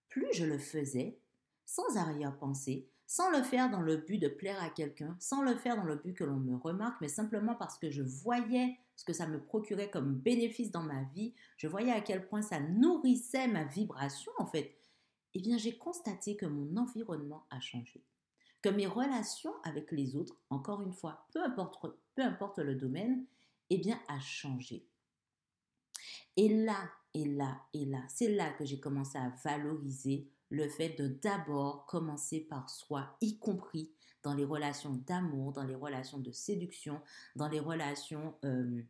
plus 0.09 0.31
je 0.33 0.45
le 0.45 0.57
faisais, 0.57 1.17
sans 1.65 1.97
arrière-pensée, 1.97 2.87
sans 3.07 3.29
le 3.29 3.43
faire 3.43 3.69
dans 3.69 3.81
le 3.81 3.97
but 3.97 4.17
de 4.17 4.27
plaire 4.27 4.61
à 4.61 4.69
quelqu'un, 4.69 5.15
sans 5.19 5.41
le 5.41 5.55
faire 5.55 5.75
dans 5.75 5.83
le 5.83 5.95
but 5.95 6.13
que 6.13 6.23
l'on 6.23 6.37
me 6.37 6.55
remarque, 6.55 6.99
mais 7.01 7.07
simplement 7.07 7.55
parce 7.55 7.77
que 7.77 7.89
je 7.89 8.01
voyais 8.01 8.77
ce 8.95 9.05
que 9.05 9.13
ça 9.13 9.27
me 9.27 9.41
procurait 9.41 9.89
comme 9.89 10.15
bénéfice 10.15 10.71
dans 10.71 10.83
ma 10.83 11.03
vie, 11.15 11.33
je 11.57 11.67
voyais 11.67 11.91
à 11.91 12.01
quel 12.01 12.27
point 12.27 12.41
ça 12.41 12.59
nourrissait 12.59 13.47
ma 13.47 13.63
vibration 13.63 14.31
en 14.37 14.45
fait, 14.45 14.75
eh 15.33 15.39
bien 15.39 15.57
j'ai 15.57 15.77
constaté 15.77 16.35
que 16.35 16.45
mon 16.45 16.77
environnement 16.77 17.45
a 17.49 17.59
changé, 17.59 18.03
que 18.61 18.69
mes 18.69 18.87
relations 18.87 19.53
avec 19.63 19.91
les 19.91 20.15
autres, 20.15 20.37
encore 20.49 20.81
une 20.81 20.93
fois, 20.93 21.25
peu 21.33 21.43
importe, 21.43 21.85
peu 22.15 22.21
importe 22.21 22.59
le 22.59 22.75
domaine, 22.75 23.25
eh 23.69 23.77
bien 23.77 23.99
a 24.07 24.19
changé. 24.19 24.85
Et 26.35 26.63
là, 26.63 26.89
et 27.13 27.25
là, 27.25 27.61
et 27.73 27.85
là, 27.85 28.03
c'est 28.07 28.29
là 28.29 28.51
que 28.53 28.65
j'ai 28.65 28.79
commencé 28.79 29.17
à 29.17 29.29
valoriser 29.43 30.27
le 30.53 30.69
fait 30.69 30.89
de 30.89 31.07
d'abord 31.07 31.87
commencer 31.87 32.39
par 32.39 32.69
soi, 32.69 33.17
y 33.21 33.39
compris 33.39 33.91
dans 34.21 34.35
les 34.35 34.45
relations 34.45 34.93
d'amour, 35.07 35.51
dans 35.51 35.63
les 35.63 35.73
relations 35.73 36.19
de 36.19 36.31
séduction, 36.31 37.01
dans 37.35 37.47
les 37.47 37.59
relations, 37.59 38.35
euh, 38.45 38.83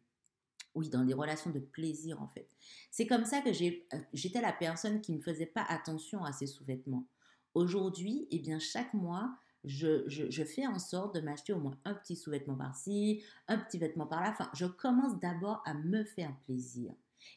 oui, 0.75 0.89
dans 0.89 1.03
les 1.03 1.13
relations 1.13 1.51
de 1.51 1.60
plaisir 1.60 2.22
en 2.22 2.27
fait. 2.27 2.50
C'est 2.91 3.08
comme 3.08 3.24
ça 3.24 3.39
que 3.39 3.50
euh, 3.50 4.00
j'étais 4.12 4.41
la 4.41 4.51
personne 4.51 5.00
qui 5.00 5.13
ne 5.13 5.22
faisait 5.22 5.46
pas 5.46 5.63
attention 5.70 6.25
à 6.25 6.34
ses 6.34 6.48
sous-vêtements. 6.48 7.08
Aujourd'hui, 7.53 8.27
eh 8.32 8.39
bien 8.39 8.60
chaque 8.60 8.93
mois, 8.93 9.34
je, 9.63 10.03
je, 10.08 10.43
fais 10.43 10.67
en 10.67 10.79
sorte 10.79 11.15
de 11.15 11.22
m'acheter 11.22 11.53
au 11.53 11.60
moins 11.60 11.77
un 11.86 11.93
petit 11.93 12.17
sous-vêtement 12.17 12.58
par-ci, 12.58 13.24
un 13.48 13.58
petit 13.58 13.77
vêtement 13.77 14.05
par-là. 14.05 14.32
Enfin, 14.32 14.50
je 14.53 14.65
commence 14.65 15.17
d'abord 15.20 15.63
à 15.65 15.74
me 15.74 16.03
faire 16.03 16.36
plaisir. 16.46 16.91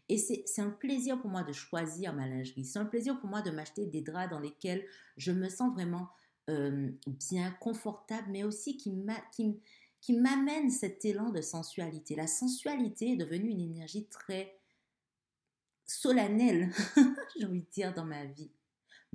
Et 0.08 0.18
c'est 0.18 0.60
un 0.60 0.70
plaisir 0.70 1.20
pour 1.20 1.30
moi 1.30 1.42
de 1.42 1.52
choisir 1.52 2.14
ma 2.14 2.26
lingerie. 2.26 2.64
C'est 2.64 2.78
un 2.78 2.84
plaisir 2.84 3.18
pour 3.18 3.28
moi 3.28 3.42
de 3.42 3.50
m'acheter 3.50 3.86
des 3.86 4.02
draps 4.02 4.30
dans 4.30 4.40
lesquels 4.40 4.86
je 5.16 5.32
me 5.32 5.48
sens 5.48 5.72
vraiment 5.74 6.08
euh, 6.48 6.90
bien, 7.06 7.50
confortable, 7.60 8.28
mais 8.30 8.44
aussi 8.44 8.76
qui 8.76 8.92
m'amène 10.12 10.70
cet 10.70 11.04
élan 11.04 11.30
de 11.30 11.40
sensualité. 11.40 12.14
La 12.14 12.26
sensualité 12.26 13.12
est 13.12 13.16
devenue 13.16 13.50
une 13.50 13.60
énergie 13.60 14.06
très 14.06 14.58
solennelle, 15.84 16.70
j'ai 17.38 17.46
envie 17.46 17.60
de 17.60 17.70
dire, 17.70 17.94
dans 17.94 18.04
ma 18.04 18.24
vie 18.24 18.50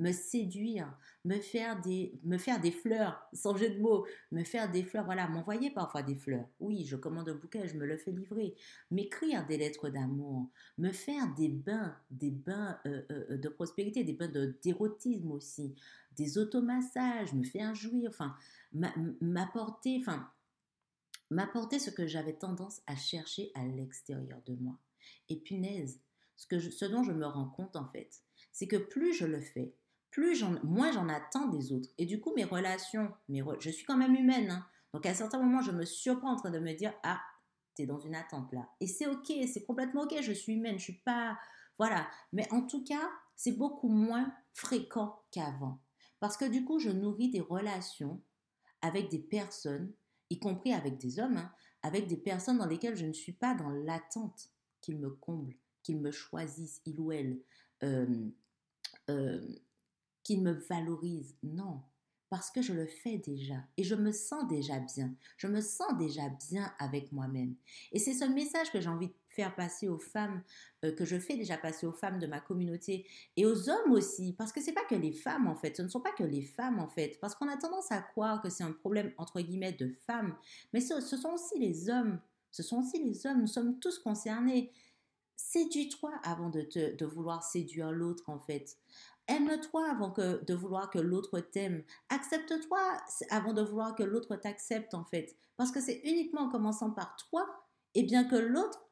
me 0.01 0.12
séduire, 0.12 0.98
me 1.25 1.38
faire 1.38 1.79
des, 1.79 2.20
me 2.24 2.38
faire 2.39 2.60
des 2.60 2.72
fleurs, 2.72 3.22
sans 3.34 3.55
jeu 3.55 3.70
de 3.70 3.79
mots, 3.79 4.05
me 4.31 4.43
faire 4.43 4.70
des 4.72 4.84
fleurs, 4.84 5.05
voilà, 5.05 5.27
m'envoyer 5.27 5.70
parfois 5.70 6.01
des 6.01 6.15
fleurs. 6.15 6.48
Oui, 6.60 6.86
je 6.86 6.96
commande 6.96 7.29
un 7.29 7.36
bouquet, 7.36 7.67
je 7.67 7.77
me 7.77 7.86
le 7.86 7.98
fais 7.98 8.12
livrer. 8.12 8.55
M'écrire 8.89 9.46
des 9.46 9.58
lettres 9.58 9.89
d'amour, 9.89 10.50
me 10.79 10.91
faire 10.91 11.34
des 11.36 11.50
bains, 11.50 11.96
des 12.10 12.31
bains 12.31 12.79
euh, 12.88 13.03
euh, 13.12 13.38
de 13.38 13.48
prospérité, 13.48 14.03
des 14.03 14.13
bains 14.13 14.31
d'érotisme 14.63 15.31
aussi, 15.31 15.75
des 16.17 16.39
automassages, 16.39 17.34
me 17.34 17.43
faire 17.43 17.75
jouir, 17.75 18.10
enfin, 18.10 18.36
m'apporter, 19.22 19.98
enfin, 20.00 20.27
m'apporter 21.29 21.77
ce 21.77 21.91
que 21.91 22.08
j'avais 22.08 22.34
tendance 22.34 22.81
à 22.88 22.96
chercher 22.96 23.51
à 23.53 23.63
l'extérieur 23.65 24.41
de 24.48 24.55
moi. 24.55 24.79
Et 25.29 25.38
punaise, 25.38 26.01
ce, 26.36 26.48
que 26.48 26.60
ce 26.60 26.86
dont 26.86 27.03
je 27.03 27.12
me 27.12 27.25
rends 27.27 27.50
compte 27.50 27.75
en 27.75 27.88
fait, 27.88 28.24
c'est 28.51 28.67
que 28.67 28.77
plus 28.77 29.13
je 29.13 29.25
le 29.25 29.39
fais, 29.39 29.75
plus 30.12 30.36
j'en, 30.36 30.60
moins 30.63 30.91
j'en 30.91 31.10
attends 31.10 31.48
des 31.48 31.72
autres. 31.74 31.89
Et 31.98 32.06
du 32.06 32.20
coup, 32.20 32.34
mes 32.36 32.44
relations, 32.44 33.12
mes 33.30 33.44
je 33.60 33.70
suis 33.70 33.86
quand 33.86 33.98
même 33.98 34.15
humaine. 34.15 34.51
Hein. 34.51 34.65
donc 34.94 35.06
à 35.06 35.13
certains 35.13 35.39
moments, 35.39 35.62
je 35.62 35.72
me 35.72 35.86
surprends 35.86 36.34
en 36.34 36.36
train 36.36 36.51
de 36.51 36.60
me 36.60 36.74
dire, 36.74 36.94
ah, 37.03 37.22
tu 37.75 37.84
es 37.84 37.86
dans 37.86 38.00
une 38.00 38.15
attente 38.15 38.51
là. 38.51 38.70
Et 38.80 38.88
c'est 38.88 39.08
ok, 39.08 39.32
c'est 39.51 39.65
complètement 39.65 40.03
ok, 40.03 40.22
je 40.22 40.34
suis 40.34 40.53
humaine, 40.53 40.77
je 40.77 40.84
suis 40.84 41.01
pas... 41.06 41.38
Voilà. 41.80 42.08
Mais 42.34 42.48
en 42.51 42.62
tout 42.62 42.84
cas, 42.84 43.10
c'est 43.36 43.53
beaucoup 43.53 43.89
moins 43.89 44.32
fréquent 44.53 45.24
qu'avant. 45.32 45.80
Parce 46.20 46.38
que 46.38 46.46
du 46.46 46.63
coup, 46.63 46.77
je 46.77 46.89
nourris 46.89 47.32
des 47.32 47.39
relations 47.39 48.22
avec 48.82 49.10
des 49.10 49.20
personnes, 49.20 49.91
y 50.30 50.39
compris 50.39 50.74
avec 50.74 50.98
des 50.98 51.20
hommes, 51.20 51.38
hein, 51.38 51.51
avec 51.82 52.08
des 52.08 52.18
personnes 52.18 52.60
dans 52.60 52.68
lesquelles 52.68 52.96
je 52.96 53.06
ne 53.06 53.13
suis 53.13 53.34
pas 53.34 53.56
dans 53.56 53.70
l'attente 53.70 54.51
qu'ils 54.82 55.00
me 55.00 55.10
comblent, 55.10 55.56
qu'ils 55.82 56.00
me 56.00 56.12
choisissent, 56.12 56.82
il 56.86 57.00
ou 57.00 57.12
elle. 57.12 57.41
Euh, 57.84 58.30
euh, 59.10 59.41
qu'il 60.23 60.41
me 60.41 60.51
valorise. 60.51 61.35
Non, 61.43 61.81
parce 62.31 62.49
que 62.49 62.61
je 62.61 62.71
le 62.71 62.87
fais 62.87 63.17
déjà 63.17 63.55
et 63.75 63.83
je 63.83 63.93
me 63.93 64.13
sens 64.13 64.47
déjà 64.47 64.79
bien. 64.79 65.13
Je 65.37 65.47
me 65.47 65.59
sens 65.59 65.97
déjà 65.97 66.29
bien 66.49 66.73
avec 66.79 67.11
moi-même. 67.11 67.55
Et 67.91 67.99
c'est 67.99 68.13
ce 68.13 68.23
message 68.23 68.71
que 68.71 68.79
j'ai 68.79 68.87
envie 68.87 69.09
de 69.09 69.13
faire 69.27 69.53
passer 69.53 69.89
aux 69.89 69.97
femmes, 69.97 70.41
euh, 70.85 70.93
que 70.95 71.03
je 71.03 71.19
fais 71.19 71.35
déjà 71.35 71.57
passer 71.57 71.85
aux 71.85 71.91
femmes 71.91 72.19
de 72.19 72.27
ma 72.27 72.39
communauté 72.39 73.05
et 73.35 73.45
aux 73.45 73.69
hommes 73.69 73.91
aussi, 73.91 74.33
parce 74.37 74.53
que 74.53 74.61
c'est 74.61 74.71
pas 74.71 74.85
que 74.85 74.95
les 74.95 75.11
femmes 75.11 75.47
en 75.47 75.55
fait, 75.55 75.75
ce 75.75 75.81
ne 75.81 75.89
sont 75.89 75.99
pas 75.99 76.13
que 76.13 76.23
les 76.23 76.41
femmes 76.41 76.79
en 76.79 76.87
fait, 76.87 77.17
parce 77.19 77.35
qu'on 77.35 77.49
a 77.49 77.57
tendance 77.57 77.91
à 77.91 78.01
croire 78.01 78.41
que 78.41 78.49
c'est 78.49 78.63
un 78.63 78.71
problème 78.71 79.11
entre 79.17 79.41
guillemets 79.41 79.73
de 79.73 79.93
femmes, 80.07 80.35
mais 80.71 80.79
ce, 80.79 81.01
sont 81.01 81.33
aussi 81.33 81.59
les 81.59 81.89
hommes. 81.89 82.19
Ce 82.51 82.63
sont 82.63 82.79
aussi 82.79 83.03
les 83.03 83.25
hommes, 83.25 83.41
nous 83.41 83.47
sommes 83.47 83.79
tous 83.79 83.99
concernés. 83.99 84.71
Séduis-toi 85.37 86.11
avant 86.23 86.49
de 86.49 87.05
vouloir 87.05 87.43
séduire 87.43 87.91
l'autre 87.91 88.29
en 88.29 88.39
fait. 88.39 88.77
Aime-toi 89.27 89.89
avant 89.89 90.11
que, 90.11 90.43
de 90.43 90.53
vouloir 90.53 90.89
que 90.89 90.99
l'autre 90.99 91.39
t'aime. 91.39 91.83
Accepte-toi 92.09 92.79
avant 93.29 93.53
de 93.53 93.61
vouloir 93.61 93.95
que 93.95 94.03
l'autre 94.03 94.35
t'accepte, 94.35 94.93
en 94.93 95.05
fait. 95.05 95.35
Parce 95.57 95.71
que 95.71 95.79
c'est 95.79 96.01
uniquement 96.03 96.41
en 96.41 96.49
commençant 96.49 96.91
par 96.91 97.15
toi, 97.15 97.45
et 97.93 98.03
bien 98.03 98.23
que 98.23 98.35
l'autre 98.35 98.87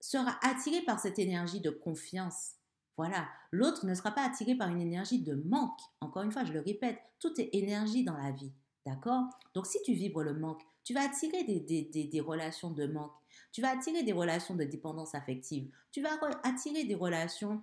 sera 0.00 0.38
attiré 0.42 0.82
par 0.82 1.00
cette 1.00 1.18
énergie 1.18 1.60
de 1.60 1.70
confiance. 1.70 2.52
Voilà, 2.96 3.28
l'autre 3.52 3.84
ne 3.84 3.94
sera 3.94 4.10
pas 4.10 4.24
attiré 4.24 4.54
par 4.54 4.68
une 4.68 4.80
énergie 4.80 5.22
de 5.22 5.34
manque. 5.34 5.78
Encore 6.00 6.22
une 6.22 6.32
fois, 6.32 6.44
je 6.44 6.52
le 6.52 6.60
répète, 6.60 6.98
tout 7.20 7.38
est 7.40 7.50
énergie 7.52 8.04
dans 8.04 8.16
la 8.16 8.30
vie. 8.30 8.52
D'accord? 8.86 9.24
Donc 9.52 9.66
si 9.66 9.82
tu 9.82 9.92
vibres 9.92 10.22
le 10.22 10.32
manque, 10.32 10.62
tu 10.84 10.94
vas 10.94 11.02
attirer 11.02 11.42
des, 11.42 11.60
des, 11.90 12.20
relations 12.20 12.70
de 12.70 12.86
manque. 12.86 13.12
Tu 13.52 13.60
vas 13.60 13.70
attirer 13.70 14.04
des 14.04 14.12
relations 14.12 14.54
de 14.54 14.62
dépendance 14.62 15.14
affective. 15.16 15.68
Tu 15.90 16.00
vas 16.00 16.10
attirer 16.44 16.84
des 16.84 16.94
relations 16.94 17.62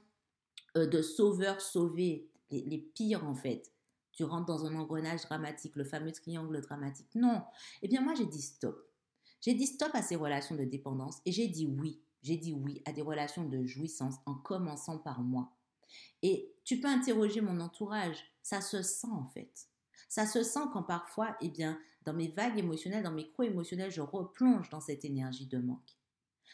euh, 0.77 0.88
de 0.88 1.01
sauveurs 1.01 1.62
sauvés, 1.62 2.30
les, 2.50 2.77
pires 2.96 3.25
en 3.25 3.36
fait. 3.36 3.72
Tu 4.12 4.24
rentres 4.24 4.46
dans 4.46 4.65
un 4.65 4.75
engrenage 4.75 5.22
dramatique, 5.22 5.75
le 5.75 5.84
fameux 5.84 6.12
triangle 6.12 6.62
dramatique. 6.62 7.10
Non. 7.15 7.42
Eh 7.82 7.88
bien, 7.88 8.01
moi, 8.01 8.13
j'ai 8.15 8.25
dit 8.25 8.42
stop. 8.42 8.89
J'ai 9.42 9.53
dit 9.53 9.65
stop 9.65 9.89
à 9.94 10.01
ces 10.01 10.15
relations 10.15 10.56
de 10.56 10.63
dépendance 10.63 11.20
et 11.25 11.32
j'ai 11.32 11.48
dit 11.48 11.68
oui. 11.68 12.01
J'ai 12.22 12.38
dit 12.38 12.53
oui 12.53 12.82
à 12.86 12.94
des 12.94 13.01
relations 13.01 13.44
de 13.44 13.65
jouissance 13.65 14.15
en 14.25 14.36
commençant 14.36 14.98
par 14.98 15.22
moi. 15.22 15.51
Et 16.22 16.53
tu 16.63 16.80
peux 16.80 16.88
interroger 16.88 17.42
mon 17.42 17.60
entourage. 17.60 18.18
Ça 18.42 18.62
se 18.62 18.82
sent 18.82 19.12
en 19.12 19.25
fait. 19.25 19.68
Ça 20.10 20.25
se 20.25 20.44
sent 20.44 20.68
quand 20.72 20.84
parfois, 20.84 21.36
eh 21.42 21.50
bien, 21.50 21.80
dans 22.03 22.13
mes 22.13 22.27
vagues 22.27 22.60
émotionnelles, 22.60 23.03
dans 23.03 23.12
mes 23.12 23.30
creux 23.30 23.46
émotionnels, 23.46 23.92
je 23.92 24.01
replonge 24.01 24.70
dans 24.70 24.82
cette 24.82 25.06
énergie 25.06 25.48
de 25.48 25.58
manque. 25.58 25.98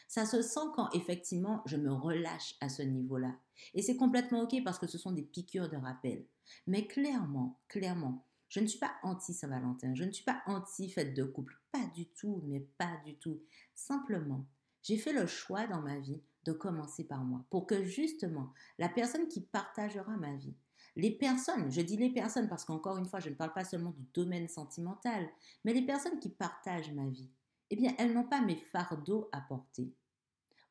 Ça 0.08 0.26
se 0.26 0.42
sent 0.42 0.60
quand 0.74 0.90
effectivement 0.92 1.62
je 1.66 1.76
me 1.76 1.92
relâche 1.92 2.56
à 2.60 2.68
ce 2.68 2.82
niveau-là. 2.82 3.34
Et 3.74 3.82
c'est 3.82 3.96
complètement 3.96 4.42
OK 4.42 4.56
parce 4.64 4.78
que 4.78 4.86
ce 4.86 4.98
sont 4.98 5.12
des 5.12 5.22
piqûres 5.22 5.68
de 5.68 5.76
rappel. 5.76 6.24
Mais 6.66 6.86
clairement, 6.86 7.60
clairement, 7.68 8.24
je 8.48 8.60
ne 8.60 8.66
suis 8.66 8.80
pas 8.80 8.92
anti-Saint-Valentin, 9.02 9.94
je 9.94 10.04
ne 10.04 10.10
suis 10.10 10.24
pas 10.24 10.42
anti-fête 10.46 11.14
de 11.14 11.24
couple, 11.24 11.56
pas 11.70 11.86
du 11.94 12.06
tout, 12.06 12.42
mais 12.46 12.60
pas 12.78 12.96
du 13.04 13.14
tout. 13.16 13.40
Simplement, 13.74 14.44
j'ai 14.82 14.96
fait 14.96 15.12
le 15.12 15.26
choix 15.26 15.66
dans 15.66 15.80
ma 15.80 15.98
vie 15.98 16.20
de 16.44 16.52
commencer 16.52 17.04
par 17.04 17.22
moi 17.22 17.44
pour 17.50 17.66
que 17.66 17.84
justement 17.84 18.52
la 18.78 18.88
personne 18.88 19.28
qui 19.28 19.40
partagera 19.40 20.16
ma 20.16 20.34
vie, 20.34 20.54
les 20.96 21.12
personnes, 21.12 21.70
je 21.70 21.80
dis 21.80 21.96
les 21.96 22.10
personnes 22.10 22.48
parce 22.48 22.64
qu'encore 22.64 22.98
une 22.98 23.06
fois, 23.06 23.20
je 23.20 23.28
ne 23.28 23.34
parle 23.34 23.52
pas 23.52 23.64
seulement 23.64 23.90
du 23.90 24.04
domaine 24.12 24.48
sentimental, 24.48 25.28
mais 25.64 25.72
les 25.72 25.86
personnes 25.86 26.18
qui 26.18 26.30
partagent 26.30 26.92
ma 26.92 27.08
vie, 27.08 27.30
eh 27.70 27.76
bien, 27.76 27.94
elles 27.98 28.12
n'ont 28.12 28.24
pas 28.24 28.40
mes 28.40 28.56
fardeaux 28.56 29.28
à 29.32 29.40
porter. 29.40 29.92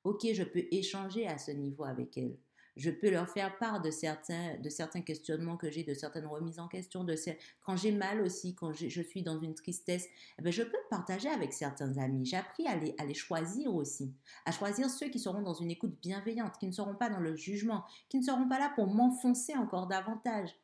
Ok, 0.03 0.27
je 0.33 0.43
peux 0.43 0.65
échanger 0.71 1.27
à 1.27 1.37
ce 1.37 1.51
niveau 1.51 1.83
avec 1.83 2.17
elles. 2.17 2.37
Je 2.75 2.91
peux 2.91 3.09
leur 3.09 3.27
faire 3.27 3.57
part 3.57 3.81
de 3.81 3.91
certains, 3.91 4.57
de 4.57 4.69
certains 4.69 5.01
questionnements 5.01 5.57
que 5.57 5.69
j'ai, 5.69 5.83
de 5.83 5.93
certaines 5.93 6.27
remises 6.27 6.59
en 6.59 6.69
question. 6.69 7.03
De 7.03 7.13
quand 7.61 7.75
j'ai 7.75 7.91
mal 7.91 8.21
aussi, 8.21 8.55
quand 8.55 8.71
je 8.71 9.01
suis 9.01 9.21
dans 9.21 9.37
une 9.37 9.53
tristesse, 9.53 10.07
eh 10.37 10.41
bien, 10.41 10.51
je 10.51 10.63
peux 10.63 10.77
partager 10.89 11.27
avec 11.27 11.51
certains 11.51 11.97
amis. 11.97 12.25
J'ai 12.25 12.37
appris 12.37 12.65
à 12.67 12.77
les, 12.77 12.95
à 12.97 13.05
les 13.05 13.13
choisir 13.13 13.75
aussi, 13.75 14.13
à 14.45 14.53
choisir 14.53 14.89
ceux 14.89 15.09
qui 15.09 15.19
seront 15.19 15.41
dans 15.41 15.55
une 15.55 15.71
écoute 15.71 15.99
bienveillante, 16.01 16.57
qui 16.57 16.67
ne 16.67 16.71
seront 16.71 16.95
pas 16.95 17.09
dans 17.09 17.19
le 17.19 17.35
jugement, 17.35 17.83
qui 18.07 18.19
ne 18.19 18.23
seront 18.23 18.47
pas 18.47 18.59
là 18.59 18.71
pour 18.75 18.87
m'enfoncer 18.87 19.55
encore 19.55 19.87
davantage, 19.87 20.55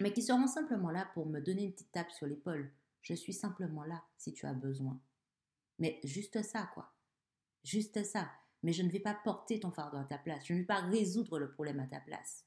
mais 0.00 0.12
qui 0.12 0.22
seront 0.22 0.46
simplement 0.46 0.90
là 0.90 1.08
pour 1.14 1.26
me 1.26 1.40
donner 1.40 1.64
une 1.64 1.72
petite 1.72 1.90
tape 1.90 2.12
sur 2.12 2.26
l'épaule. 2.26 2.70
Je 3.02 3.14
suis 3.14 3.32
simplement 3.32 3.82
là 3.82 4.04
si 4.16 4.32
tu 4.32 4.46
as 4.46 4.54
besoin. 4.54 5.00
Mais 5.78 6.00
juste 6.04 6.42
ça, 6.42 6.70
quoi. 6.74 6.92
Juste 7.62 8.04
ça 8.04 8.30
mais 8.64 8.72
je 8.72 8.82
ne 8.82 8.88
vais 8.88 8.98
pas 8.98 9.14
porter 9.14 9.60
ton 9.60 9.70
fardeau 9.70 9.98
à 9.98 10.04
ta 10.04 10.16
place, 10.16 10.46
je 10.46 10.54
ne 10.54 10.60
vais 10.60 10.64
pas 10.64 10.80
résoudre 10.80 11.38
le 11.38 11.50
problème 11.52 11.80
à 11.80 11.86
ta 11.86 12.00
place. 12.00 12.46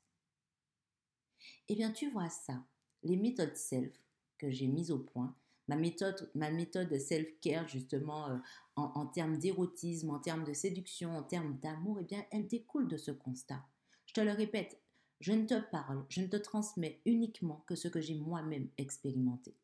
Eh 1.69 1.75
bien, 1.75 1.91
tu 1.91 2.09
vois 2.09 2.29
ça, 2.29 2.65
les 3.03 3.15
méthodes 3.15 3.55
self 3.55 3.93
que 4.39 4.49
j'ai 4.49 4.67
mises 4.67 4.91
au 4.91 4.99
point, 4.99 5.33
Ma 5.69 5.75
méthode, 5.75 6.31
ma 6.33 6.49
méthode 6.49 6.97
self-care, 6.97 7.67
justement, 7.67 8.29
euh, 8.29 8.37
en, 8.77 9.05
termes 9.05 9.37
d'érotisme, 9.37 10.11
en 10.11 10.19
termes 10.19 10.45
de 10.45 10.53
séduction, 10.53 11.17
en 11.17 11.23
termes 11.23 11.59
d'amour, 11.59 11.97
eh 11.99 12.05
bien, 12.05 12.23
elle 12.31 12.47
découle 12.47 12.87
de 12.87 12.95
ce 12.95 13.11
constat. 13.11 13.61
Je 14.05 14.13
te 14.13 14.21
le 14.21 14.31
répète, 14.31 14.81
je 15.19 15.33
ne 15.33 15.45
te 15.45 15.59
parle, 15.69 16.05
je 16.07 16.21
ne 16.21 16.27
te 16.27 16.37
transmets 16.37 17.01
uniquement 17.05 17.65
que 17.67 17.75
ce 17.75 17.89
que 17.89 17.99
j'ai 17.99 18.15
moi-même 18.15 18.69
expérimenté. 18.77 19.57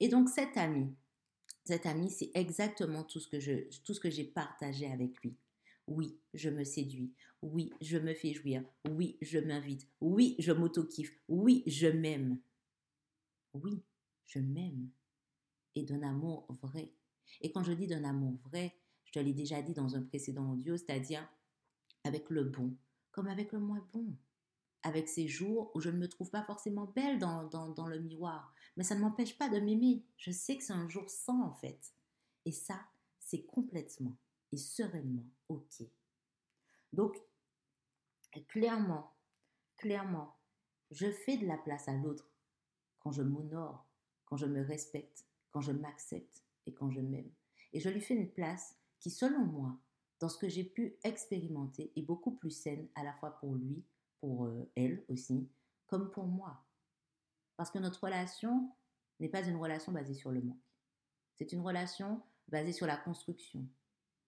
Et 0.00 0.08
donc, 0.08 0.30
cet 0.30 0.56
ami, 0.56 0.96
cet 1.68 1.86
ami, 1.86 2.10
c'est 2.10 2.30
exactement 2.34 3.04
tout 3.04 3.20
ce 3.20 3.28
que 3.28 4.10
j'ai 4.10 4.24
partagé 4.24 4.90
avec 4.90 5.20
lui. 5.22 5.36
Oui, 5.86 6.18
je 6.34 6.48
me 6.48 6.64
séduis. 6.64 7.12
Oui, 7.42 7.72
je 7.80 7.98
me 7.98 8.14
fais 8.14 8.32
jouir. 8.32 8.64
Oui, 8.88 9.18
je 9.20 9.38
m'invite. 9.38 9.86
Oui, 10.00 10.34
je 10.38 10.52
m'auto-kiffe. 10.52 11.12
Oui, 11.28 11.62
je 11.66 11.88
m'aime. 11.88 12.38
Oui, 13.52 13.82
je 14.26 14.38
m'aime. 14.38 14.88
Et 15.74 15.82
d'un 15.82 16.02
amour 16.02 16.46
vrai. 16.62 16.90
Et 17.42 17.52
quand 17.52 17.62
je 17.62 17.72
dis 17.72 17.86
d'un 17.86 18.04
amour 18.04 18.38
vrai, 18.44 18.74
je 19.04 19.12
te 19.12 19.18
l'ai 19.18 19.34
déjà 19.34 19.60
dit 19.62 19.74
dans 19.74 19.94
un 19.94 20.02
précédent 20.02 20.50
audio, 20.50 20.76
c'est-à-dire 20.76 21.28
avec 22.04 22.30
le 22.30 22.44
bon 22.44 22.74
comme 23.10 23.26
avec 23.26 23.52
le 23.52 23.58
moins 23.58 23.86
bon 23.92 24.16
avec 24.82 25.08
ces 25.08 25.26
jours 25.28 25.70
où 25.74 25.80
je 25.80 25.90
ne 25.90 25.98
me 25.98 26.08
trouve 26.08 26.30
pas 26.30 26.44
forcément 26.44 26.86
belle 26.94 27.18
dans, 27.18 27.44
dans, 27.44 27.86
le 27.86 27.98
miroir. 27.98 28.54
Mais 28.78 28.84
ça 28.84 28.94
ne 28.94 29.00
m'empêche 29.00 29.36
pas 29.36 29.48
de 29.48 29.58
m'aimer. 29.58 30.06
Je 30.16 30.30
sais 30.30 30.56
que 30.56 30.62
c'est 30.62 30.72
un 30.72 30.88
jour 30.88 31.10
sans 31.10 31.42
en 31.42 31.52
fait. 31.52 31.92
Et 32.44 32.52
ça, 32.52 32.80
c'est 33.18 33.44
complètement 33.44 34.16
et 34.52 34.56
sereinement 34.56 35.26
OK. 35.48 35.82
Donc, 36.92 37.20
clairement, 38.46 39.16
clairement, 39.76 40.36
je 40.92 41.10
fais 41.10 41.36
de 41.36 41.46
la 41.46 41.58
place 41.58 41.88
à 41.88 41.92
l'autre 41.92 42.30
quand 43.00 43.10
je 43.10 43.22
m'honore, 43.22 43.84
quand 44.26 44.36
je 44.36 44.46
me 44.46 44.62
respecte, 44.62 45.26
quand 45.50 45.60
je 45.60 45.72
m'accepte 45.72 46.44
et 46.66 46.72
quand 46.72 46.92
je 46.92 47.00
m'aime. 47.00 47.32
Et 47.72 47.80
je 47.80 47.88
lui 47.88 48.00
fais 48.00 48.14
une 48.14 48.30
place 48.30 48.76
qui, 49.00 49.10
selon 49.10 49.44
moi, 49.44 49.76
dans 50.20 50.28
ce 50.28 50.38
que 50.38 50.48
j'ai 50.48 50.64
pu 50.64 50.96
expérimenter, 51.02 51.92
est 51.96 52.02
beaucoup 52.02 52.36
plus 52.36 52.52
saine 52.52 52.88
à 52.94 53.02
la 53.02 53.12
fois 53.14 53.32
pour 53.40 53.56
lui 53.56 53.84
pour 54.20 54.46
euh, 54.46 54.70
elle 54.76 55.04
aussi, 55.08 55.50
comme 55.88 56.12
pour 56.12 56.26
moi. 56.26 56.64
Parce 57.58 57.72
que 57.72 57.78
notre 57.78 58.04
relation 58.04 58.70
n'est 59.18 59.28
pas 59.28 59.42
une 59.42 59.56
relation 59.56 59.90
basée 59.90 60.14
sur 60.14 60.30
le 60.30 60.40
manque. 60.40 60.56
C'est 61.34 61.52
une 61.52 61.60
relation 61.60 62.22
basée 62.46 62.72
sur 62.72 62.86
la 62.86 62.96
construction, 62.96 63.68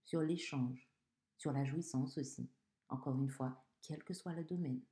sur 0.05 0.21
l'échange, 0.21 0.91
sur 1.37 1.53
la 1.53 1.65
jouissance 1.65 2.19
aussi. 2.19 2.51
Encore 2.89 3.17
une 3.21 3.31
fois, 3.31 3.65
quel 3.83 4.03
que 4.03 4.15
soit 4.15 4.35
le 4.35 4.43
domaine. 4.43 4.83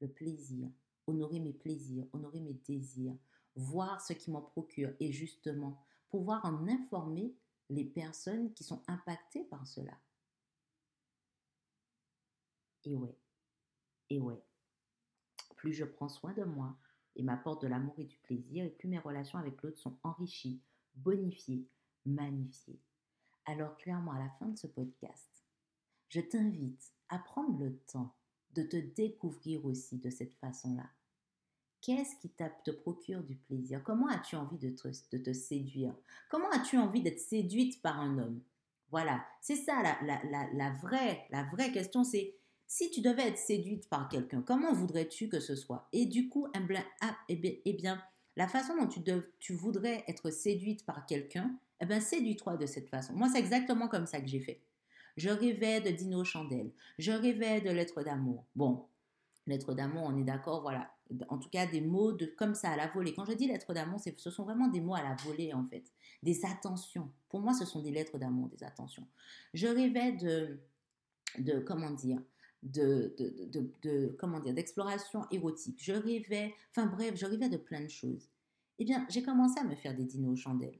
Le 0.00 0.08
plaisir, 0.08 0.68
honorer 1.06 1.38
mes 1.38 1.52
plaisirs, 1.52 2.08
honorer 2.12 2.40
mes 2.40 2.54
désirs, 2.54 3.16
voir 3.54 4.00
ce 4.00 4.14
qui 4.14 4.32
m'en 4.32 4.42
procure 4.42 4.92
et 4.98 5.12
justement 5.12 5.80
pouvoir 6.08 6.44
en 6.44 6.66
informer 6.66 7.36
les 7.70 7.84
personnes 7.84 8.52
qui 8.52 8.64
sont 8.64 8.82
impactées 8.88 9.44
par 9.44 9.64
cela. 9.64 9.96
Et 12.82 12.96
ouais, 12.96 13.16
et 14.10 14.18
ouais, 14.18 14.42
plus 15.54 15.72
je 15.72 15.84
prends 15.84 16.08
soin 16.08 16.32
de 16.32 16.42
moi 16.42 16.76
et 17.18 17.22
m'apporte 17.22 17.62
de 17.62 17.68
l'amour 17.68 17.94
et 17.98 18.04
du 18.04 18.16
plaisir, 18.16 18.64
et 18.64 18.70
plus 18.70 18.88
mes 18.88 18.98
relations 18.98 19.38
avec 19.38 19.60
l'autre 19.62 19.78
sont 19.78 19.98
enrichies, 20.02 20.62
bonifiées, 20.94 21.68
magnifiées. 22.06 22.80
Alors 23.44 23.76
clairement, 23.76 24.12
à 24.12 24.18
la 24.18 24.30
fin 24.38 24.46
de 24.46 24.56
ce 24.56 24.66
podcast, 24.66 25.44
je 26.08 26.20
t'invite 26.20 26.92
à 27.10 27.18
prendre 27.18 27.58
le 27.58 27.76
temps 27.92 28.14
de 28.54 28.62
te 28.62 28.76
découvrir 28.76 29.64
aussi 29.66 29.98
de 29.98 30.10
cette 30.10 30.34
façon-là. 30.36 30.88
Qu'est-ce 31.80 32.16
qui 32.16 32.30
te 32.30 32.70
procure 32.70 33.22
du 33.22 33.36
plaisir? 33.36 33.82
Comment 33.84 34.08
as-tu 34.08 34.36
envie 34.36 34.58
de 34.58 34.70
te, 34.70 34.88
de 34.88 35.22
te 35.22 35.32
séduire? 35.32 35.94
Comment 36.30 36.50
as-tu 36.50 36.76
envie 36.78 37.02
d'être 37.02 37.20
séduite 37.20 37.80
par 37.82 38.00
un 38.00 38.18
homme? 38.18 38.42
Voilà, 38.90 39.24
c'est 39.40 39.56
ça 39.56 39.82
la, 39.82 40.22
la, 40.24 40.52
la, 40.52 40.70
vraie, 40.70 41.26
la 41.30 41.44
vraie 41.44 41.70
question, 41.72 42.04
c'est 42.04 42.37
si 42.68 42.90
tu 42.90 43.00
devais 43.00 43.26
être 43.26 43.38
séduite 43.38 43.88
par 43.88 44.08
quelqu'un, 44.10 44.42
comment 44.42 44.74
voudrais-tu 44.74 45.28
que 45.28 45.40
ce 45.40 45.56
soit? 45.56 45.88
Et 45.92 46.04
du 46.04 46.28
coup, 46.28 46.46
ah, 47.00 47.16
eh, 47.30 47.62
eh 47.64 47.72
bien, 47.72 48.00
la 48.36 48.46
façon 48.46 48.76
dont 48.76 48.86
tu, 48.86 49.00
tu 49.40 49.54
voudrais 49.54 50.04
être 50.06 50.30
séduite 50.30 50.84
par 50.84 51.06
quelqu'un, 51.06 51.58
eh 51.80 51.86
bien, 51.86 51.98
séduis-toi 51.98 52.58
de 52.58 52.66
cette 52.66 52.90
façon. 52.90 53.14
Moi, 53.14 53.28
c'est 53.32 53.38
exactement 53.38 53.88
comme 53.88 54.06
ça 54.06 54.20
que 54.20 54.28
j'ai 54.28 54.40
fait. 54.40 54.60
Je 55.16 55.30
rêvais 55.30 55.80
de 55.80 55.90
Dino 55.90 56.22
Chandelle. 56.24 56.70
Je 56.98 57.10
rêvais 57.10 57.62
de 57.62 57.70
lettres 57.70 58.02
d'amour. 58.02 58.44
Bon, 58.54 58.84
lettres 59.46 59.72
d'amour, 59.72 60.04
on 60.06 60.16
est 60.18 60.24
d'accord, 60.24 60.60
voilà. 60.60 60.92
En 61.30 61.38
tout 61.38 61.48
cas, 61.48 61.64
des 61.66 61.80
mots 61.80 62.12
de 62.12 62.26
comme 62.26 62.54
ça 62.54 62.70
à 62.70 62.76
la 62.76 62.88
volée. 62.88 63.14
Quand 63.14 63.24
je 63.24 63.32
dis 63.32 63.46
lettres 63.46 63.72
d'amour, 63.72 63.98
ce 63.98 64.30
sont 64.30 64.44
vraiment 64.44 64.68
des 64.68 64.82
mots 64.82 64.94
à 64.94 65.02
la 65.02 65.16
volée, 65.24 65.54
en 65.54 65.64
fait. 65.64 65.84
Des 66.22 66.44
attentions. 66.44 67.10
Pour 67.30 67.40
moi, 67.40 67.54
ce 67.54 67.64
sont 67.64 67.80
des 67.80 67.92
lettres 67.92 68.18
d'amour, 68.18 68.50
des 68.50 68.62
attentions. 68.62 69.06
Je 69.54 69.68
rêvais 69.68 70.12
de, 70.12 70.60
de 71.38 71.60
comment 71.60 71.90
dire, 71.90 72.20
de, 72.62 73.14
de, 73.82 74.16
comment 74.18 74.40
dire, 74.40 74.54
d'exploration 74.54 75.26
érotique. 75.30 75.78
Je 75.82 75.92
rêvais, 75.92 76.54
enfin 76.70 76.86
bref, 76.86 77.14
je 77.16 77.26
rêvais 77.26 77.48
de 77.48 77.56
plein 77.56 77.80
de 77.80 77.88
choses. 77.88 78.28
Eh 78.78 78.84
bien, 78.84 79.06
j'ai 79.08 79.22
commencé 79.22 79.58
à 79.60 79.64
me 79.64 79.74
faire 79.74 79.94
des 79.94 80.04
dinos 80.04 80.32
aux 80.32 80.36
chandelles. 80.36 80.78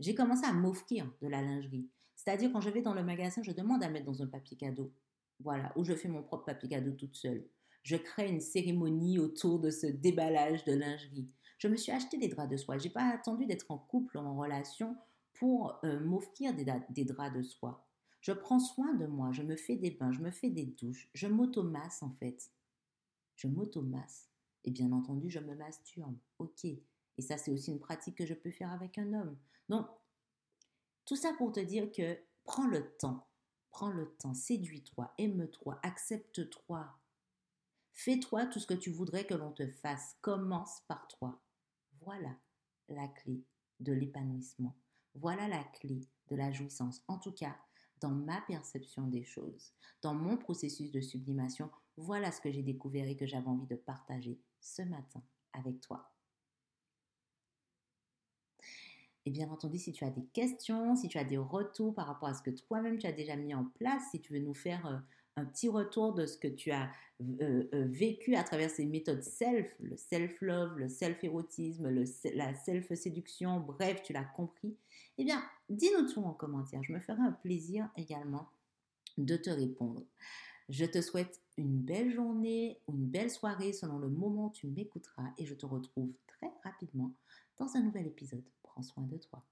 J'ai 0.00 0.14
commencé 0.14 0.44
à 0.44 0.52
m'offrir 0.52 1.10
de 1.22 1.28
la 1.28 1.40
lingerie. 1.40 1.88
C'est-à-dire, 2.16 2.50
quand 2.52 2.60
je 2.60 2.70
vais 2.70 2.82
dans 2.82 2.94
le 2.94 3.04
magasin, 3.04 3.42
je 3.42 3.52
demande 3.52 3.82
à 3.82 3.88
mettre 3.88 4.06
dans 4.06 4.22
un 4.22 4.26
papier 4.26 4.56
cadeau. 4.56 4.92
Voilà, 5.40 5.72
où 5.76 5.84
je 5.84 5.94
fais 5.94 6.08
mon 6.08 6.22
propre 6.22 6.44
papier 6.44 6.68
cadeau 6.68 6.92
toute 6.92 7.16
seule. 7.16 7.44
Je 7.82 7.96
crée 7.96 8.28
une 8.28 8.40
cérémonie 8.40 9.18
autour 9.18 9.58
de 9.58 9.70
ce 9.70 9.86
déballage 9.86 10.64
de 10.64 10.72
lingerie. 10.72 11.28
Je 11.58 11.68
me 11.68 11.76
suis 11.76 11.92
acheté 11.92 12.18
des 12.18 12.28
draps 12.28 12.50
de 12.50 12.56
soie. 12.56 12.78
J'ai 12.78 12.90
pas 12.90 13.08
attendu 13.08 13.46
d'être 13.46 13.70
en 13.70 13.78
couple 13.78 14.16
ou 14.16 14.20
en 14.20 14.36
relation 14.36 14.96
pour 15.34 15.78
euh, 15.84 16.00
m'offrir 16.00 16.54
des 16.54 16.64
draps 17.04 17.36
de 17.36 17.42
soie. 17.42 17.86
Je 18.24 18.32
prends 18.32 18.58
soin 18.58 18.94
de 18.94 19.04
moi, 19.04 19.32
je 19.32 19.42
me 19.42 19.54
fais 19.54 19.76
des 19.76 19.90
bains, 19.90 20.10
je 20.10 20.20
me 20.20 20.30
fais 20.30 20.48
des 20.48 20.64
douches, 20.64 21.10
je 21.12 21.26
m'automasse 21.26 22.02
en 22.02 22.10
fait. 22.12 22.50
Je 23.36 23.48
m'automasse. 23.48 24.30
Et 24.64 24.70
bien 24.70 24.92
entendu, 24.92 25.28
je 25.28 25.40
me 25.40 25.54
masturbe. 25.54 26.16
Ok. 26.38 26.64
Et 26.64 27.22
ça, 27.22 27.36
c'est 27.36 27.50
aussi 27.50 27.70
une 27.70 27.80
pratique 27.80 28.16
que 28.16 28.24
je 28.24 28.32
peux 28.32 28.50
faire 28.50 28.72
avec 28.72 28.96
un 28.96 29.12
homme. 29.12 29.36
Donc, 29.68 29.86
tout 31.04 31.16
ça 31.16 31.34
pour 31.34 31.52
te 31.52 31.60
dire 31.60 31.92
que 31.92 32.18
prends 32.44 32.66
le 32.66 32.96
temps. 32.96 33.28
Prends 33.70 33.90
le 33.90 34.08
temps. 34.16 34.32
Séduis-toi, 34.32 35.12
aime-toi, 35.18 35.78
accepte-toi. 35.82 36.98
Fais-toi 37.92 38.46
tout 38.46 38.58
ce 38.58 38.66
que 38.66 38.72
tu 38.72 38.88
voudrais 38.88 39.26
que 39.26 39.34
l'on 39.34 39.52
te 39.52 39.68
fasse. 39.68 40.16
Commence 40.22 40.80
par 40.88 41.06
toi. 41.08 41.42
Voilà 42.00 42.34
la 42.88 43.06
clé 43.06 43.44
de 43.80 43.92
l'épanouissement. 43.92 44.74
Voilà 45.14 45.46
la 45.46 45.62
clé 45.62 46.08
de 46.28 46.36
la 46.36 46.52
jouissance. 46.52 47.04
En 47.06 47.18
tout 47.18 47.32
cas, 47.32 47.54
dans 48.00 48.10
ma 48.10 48.40
perception 48.42 49.06
des 49.06 49.24
choses, 49.24 49.72
dans 50.02 50.14
mon 50.14 50.36
processus 50.36 50.90
de 50.90 51.00
sublimation, 51.00 51.70
voilà 51.96 52.32
ce 52.32 52.40
que 52.40 52.50
j'ai 52.50 52.62
découvert 52.62 53.08
et 53.08 53.16
que 53.16 53.26
j'avais 53.26 53.48
envie 53.48 53.66
de 53.66 53.76
partager 53.76 54.38
ce 54.60 54.82
matin 54.82 55.22
avec 55.52 55.80
toi. 55.80 56.10
Et 59.26 59.30
bien 59.30 59.48
entendu, 59.48 59.78
si 59.78 59.92
tu 59.92 60.04
as 60.04 60.10
des 60.10 60.24
questions, 60.34 60.96
si 60.96 61.08
tu 61.08 61.16
as 61.16 61.24
des 61.24 61.38
retours 61.38 61.94
par 61.94 62.06
rapport 62.06 62.28
à 62.28 62.34
ce 62.34 62.42
que 62.42 62.50
toi-même 62.50 62.98
tu 62.98 63.06
as 63.06 63.12
déjà 63.12 63.36
mis 63.36 63.54
en 63.54 63.64
place, 63.64 64.02
si 64.10 64.20
tu 64.20 64.34
veux 64.34 64.38
nous 64.38 64.54
faire 64.54 64.86
euh, 64.86 64.98
un 65.36 65.46
petit 65.46 65.68
retour 65.68 66.12
de 66.12 66.26
ce 66.26 66.36
que 66.36 66.48
tu 66.48 66.70
as 66.70 66.90
euh, 67.22 67.64
euh, 67.72 67.86
vécu 67.88 68.36
à 68.36 68.44
travers 68.44 68.70
ces 68.70 68.84
méthodes 68.84 69.22
self, 69.22 69.74
le 69.80 69.96
self-love, 69.96 70.78
le 70.78 70.88
self-érotisme, 70.88 71.88
la 72.34 72.54
self-séduction, 72.54 73.60
bref, 73.60 74.02
tu 74.02 74.12
l'as 74.12 74.24
compris, 74.24 74.76
eh 75.18 75.24
bien, 75.24 75.42
dis-nous 75.68 76.08
tout 76.08 76.22
en 76.24 76.32
commentaire. 76.32 76.82
Je 76.82 76.92
me 76.92 77.00
ferai 77.00 77.22
un 77.22 77.32
plaisir 77.32 77.88
également 77.96 78.48
de 79.18 79.36
te 79.36 79.50
répondre. 79.50 80.02
Je 80.68 80.84
te 80.84 81.00
souhaite 81.00 81.40
une 81.56 81.78
belle 81.78 82.12
journée 82.12 82.80
ou 82.86 82.94
une 82.94 83.06
belle 83.06 83.30
soirée 83.30 83.72
selon 83.72 83.98
le 83.98 84.08
moment 84.08 84.46
où 84.46 84.52
tu 84.52 84.66
m'écouteras 84.66 85.30
et 85.38 85.46
je 85.46 85.54
te 85.54 85.66
retrouve 85.66 86.12
très 86.26 86.50
rapidement 86.62 87.12
dans 87.58 87.76
un 87.76 87.82
nouvel 87.82 88.06
épisode. 88.06 88.44
Prends 88.62 88.82
soin 88.82 89.04
de 89.04 89.18
toi. 89.18 89.44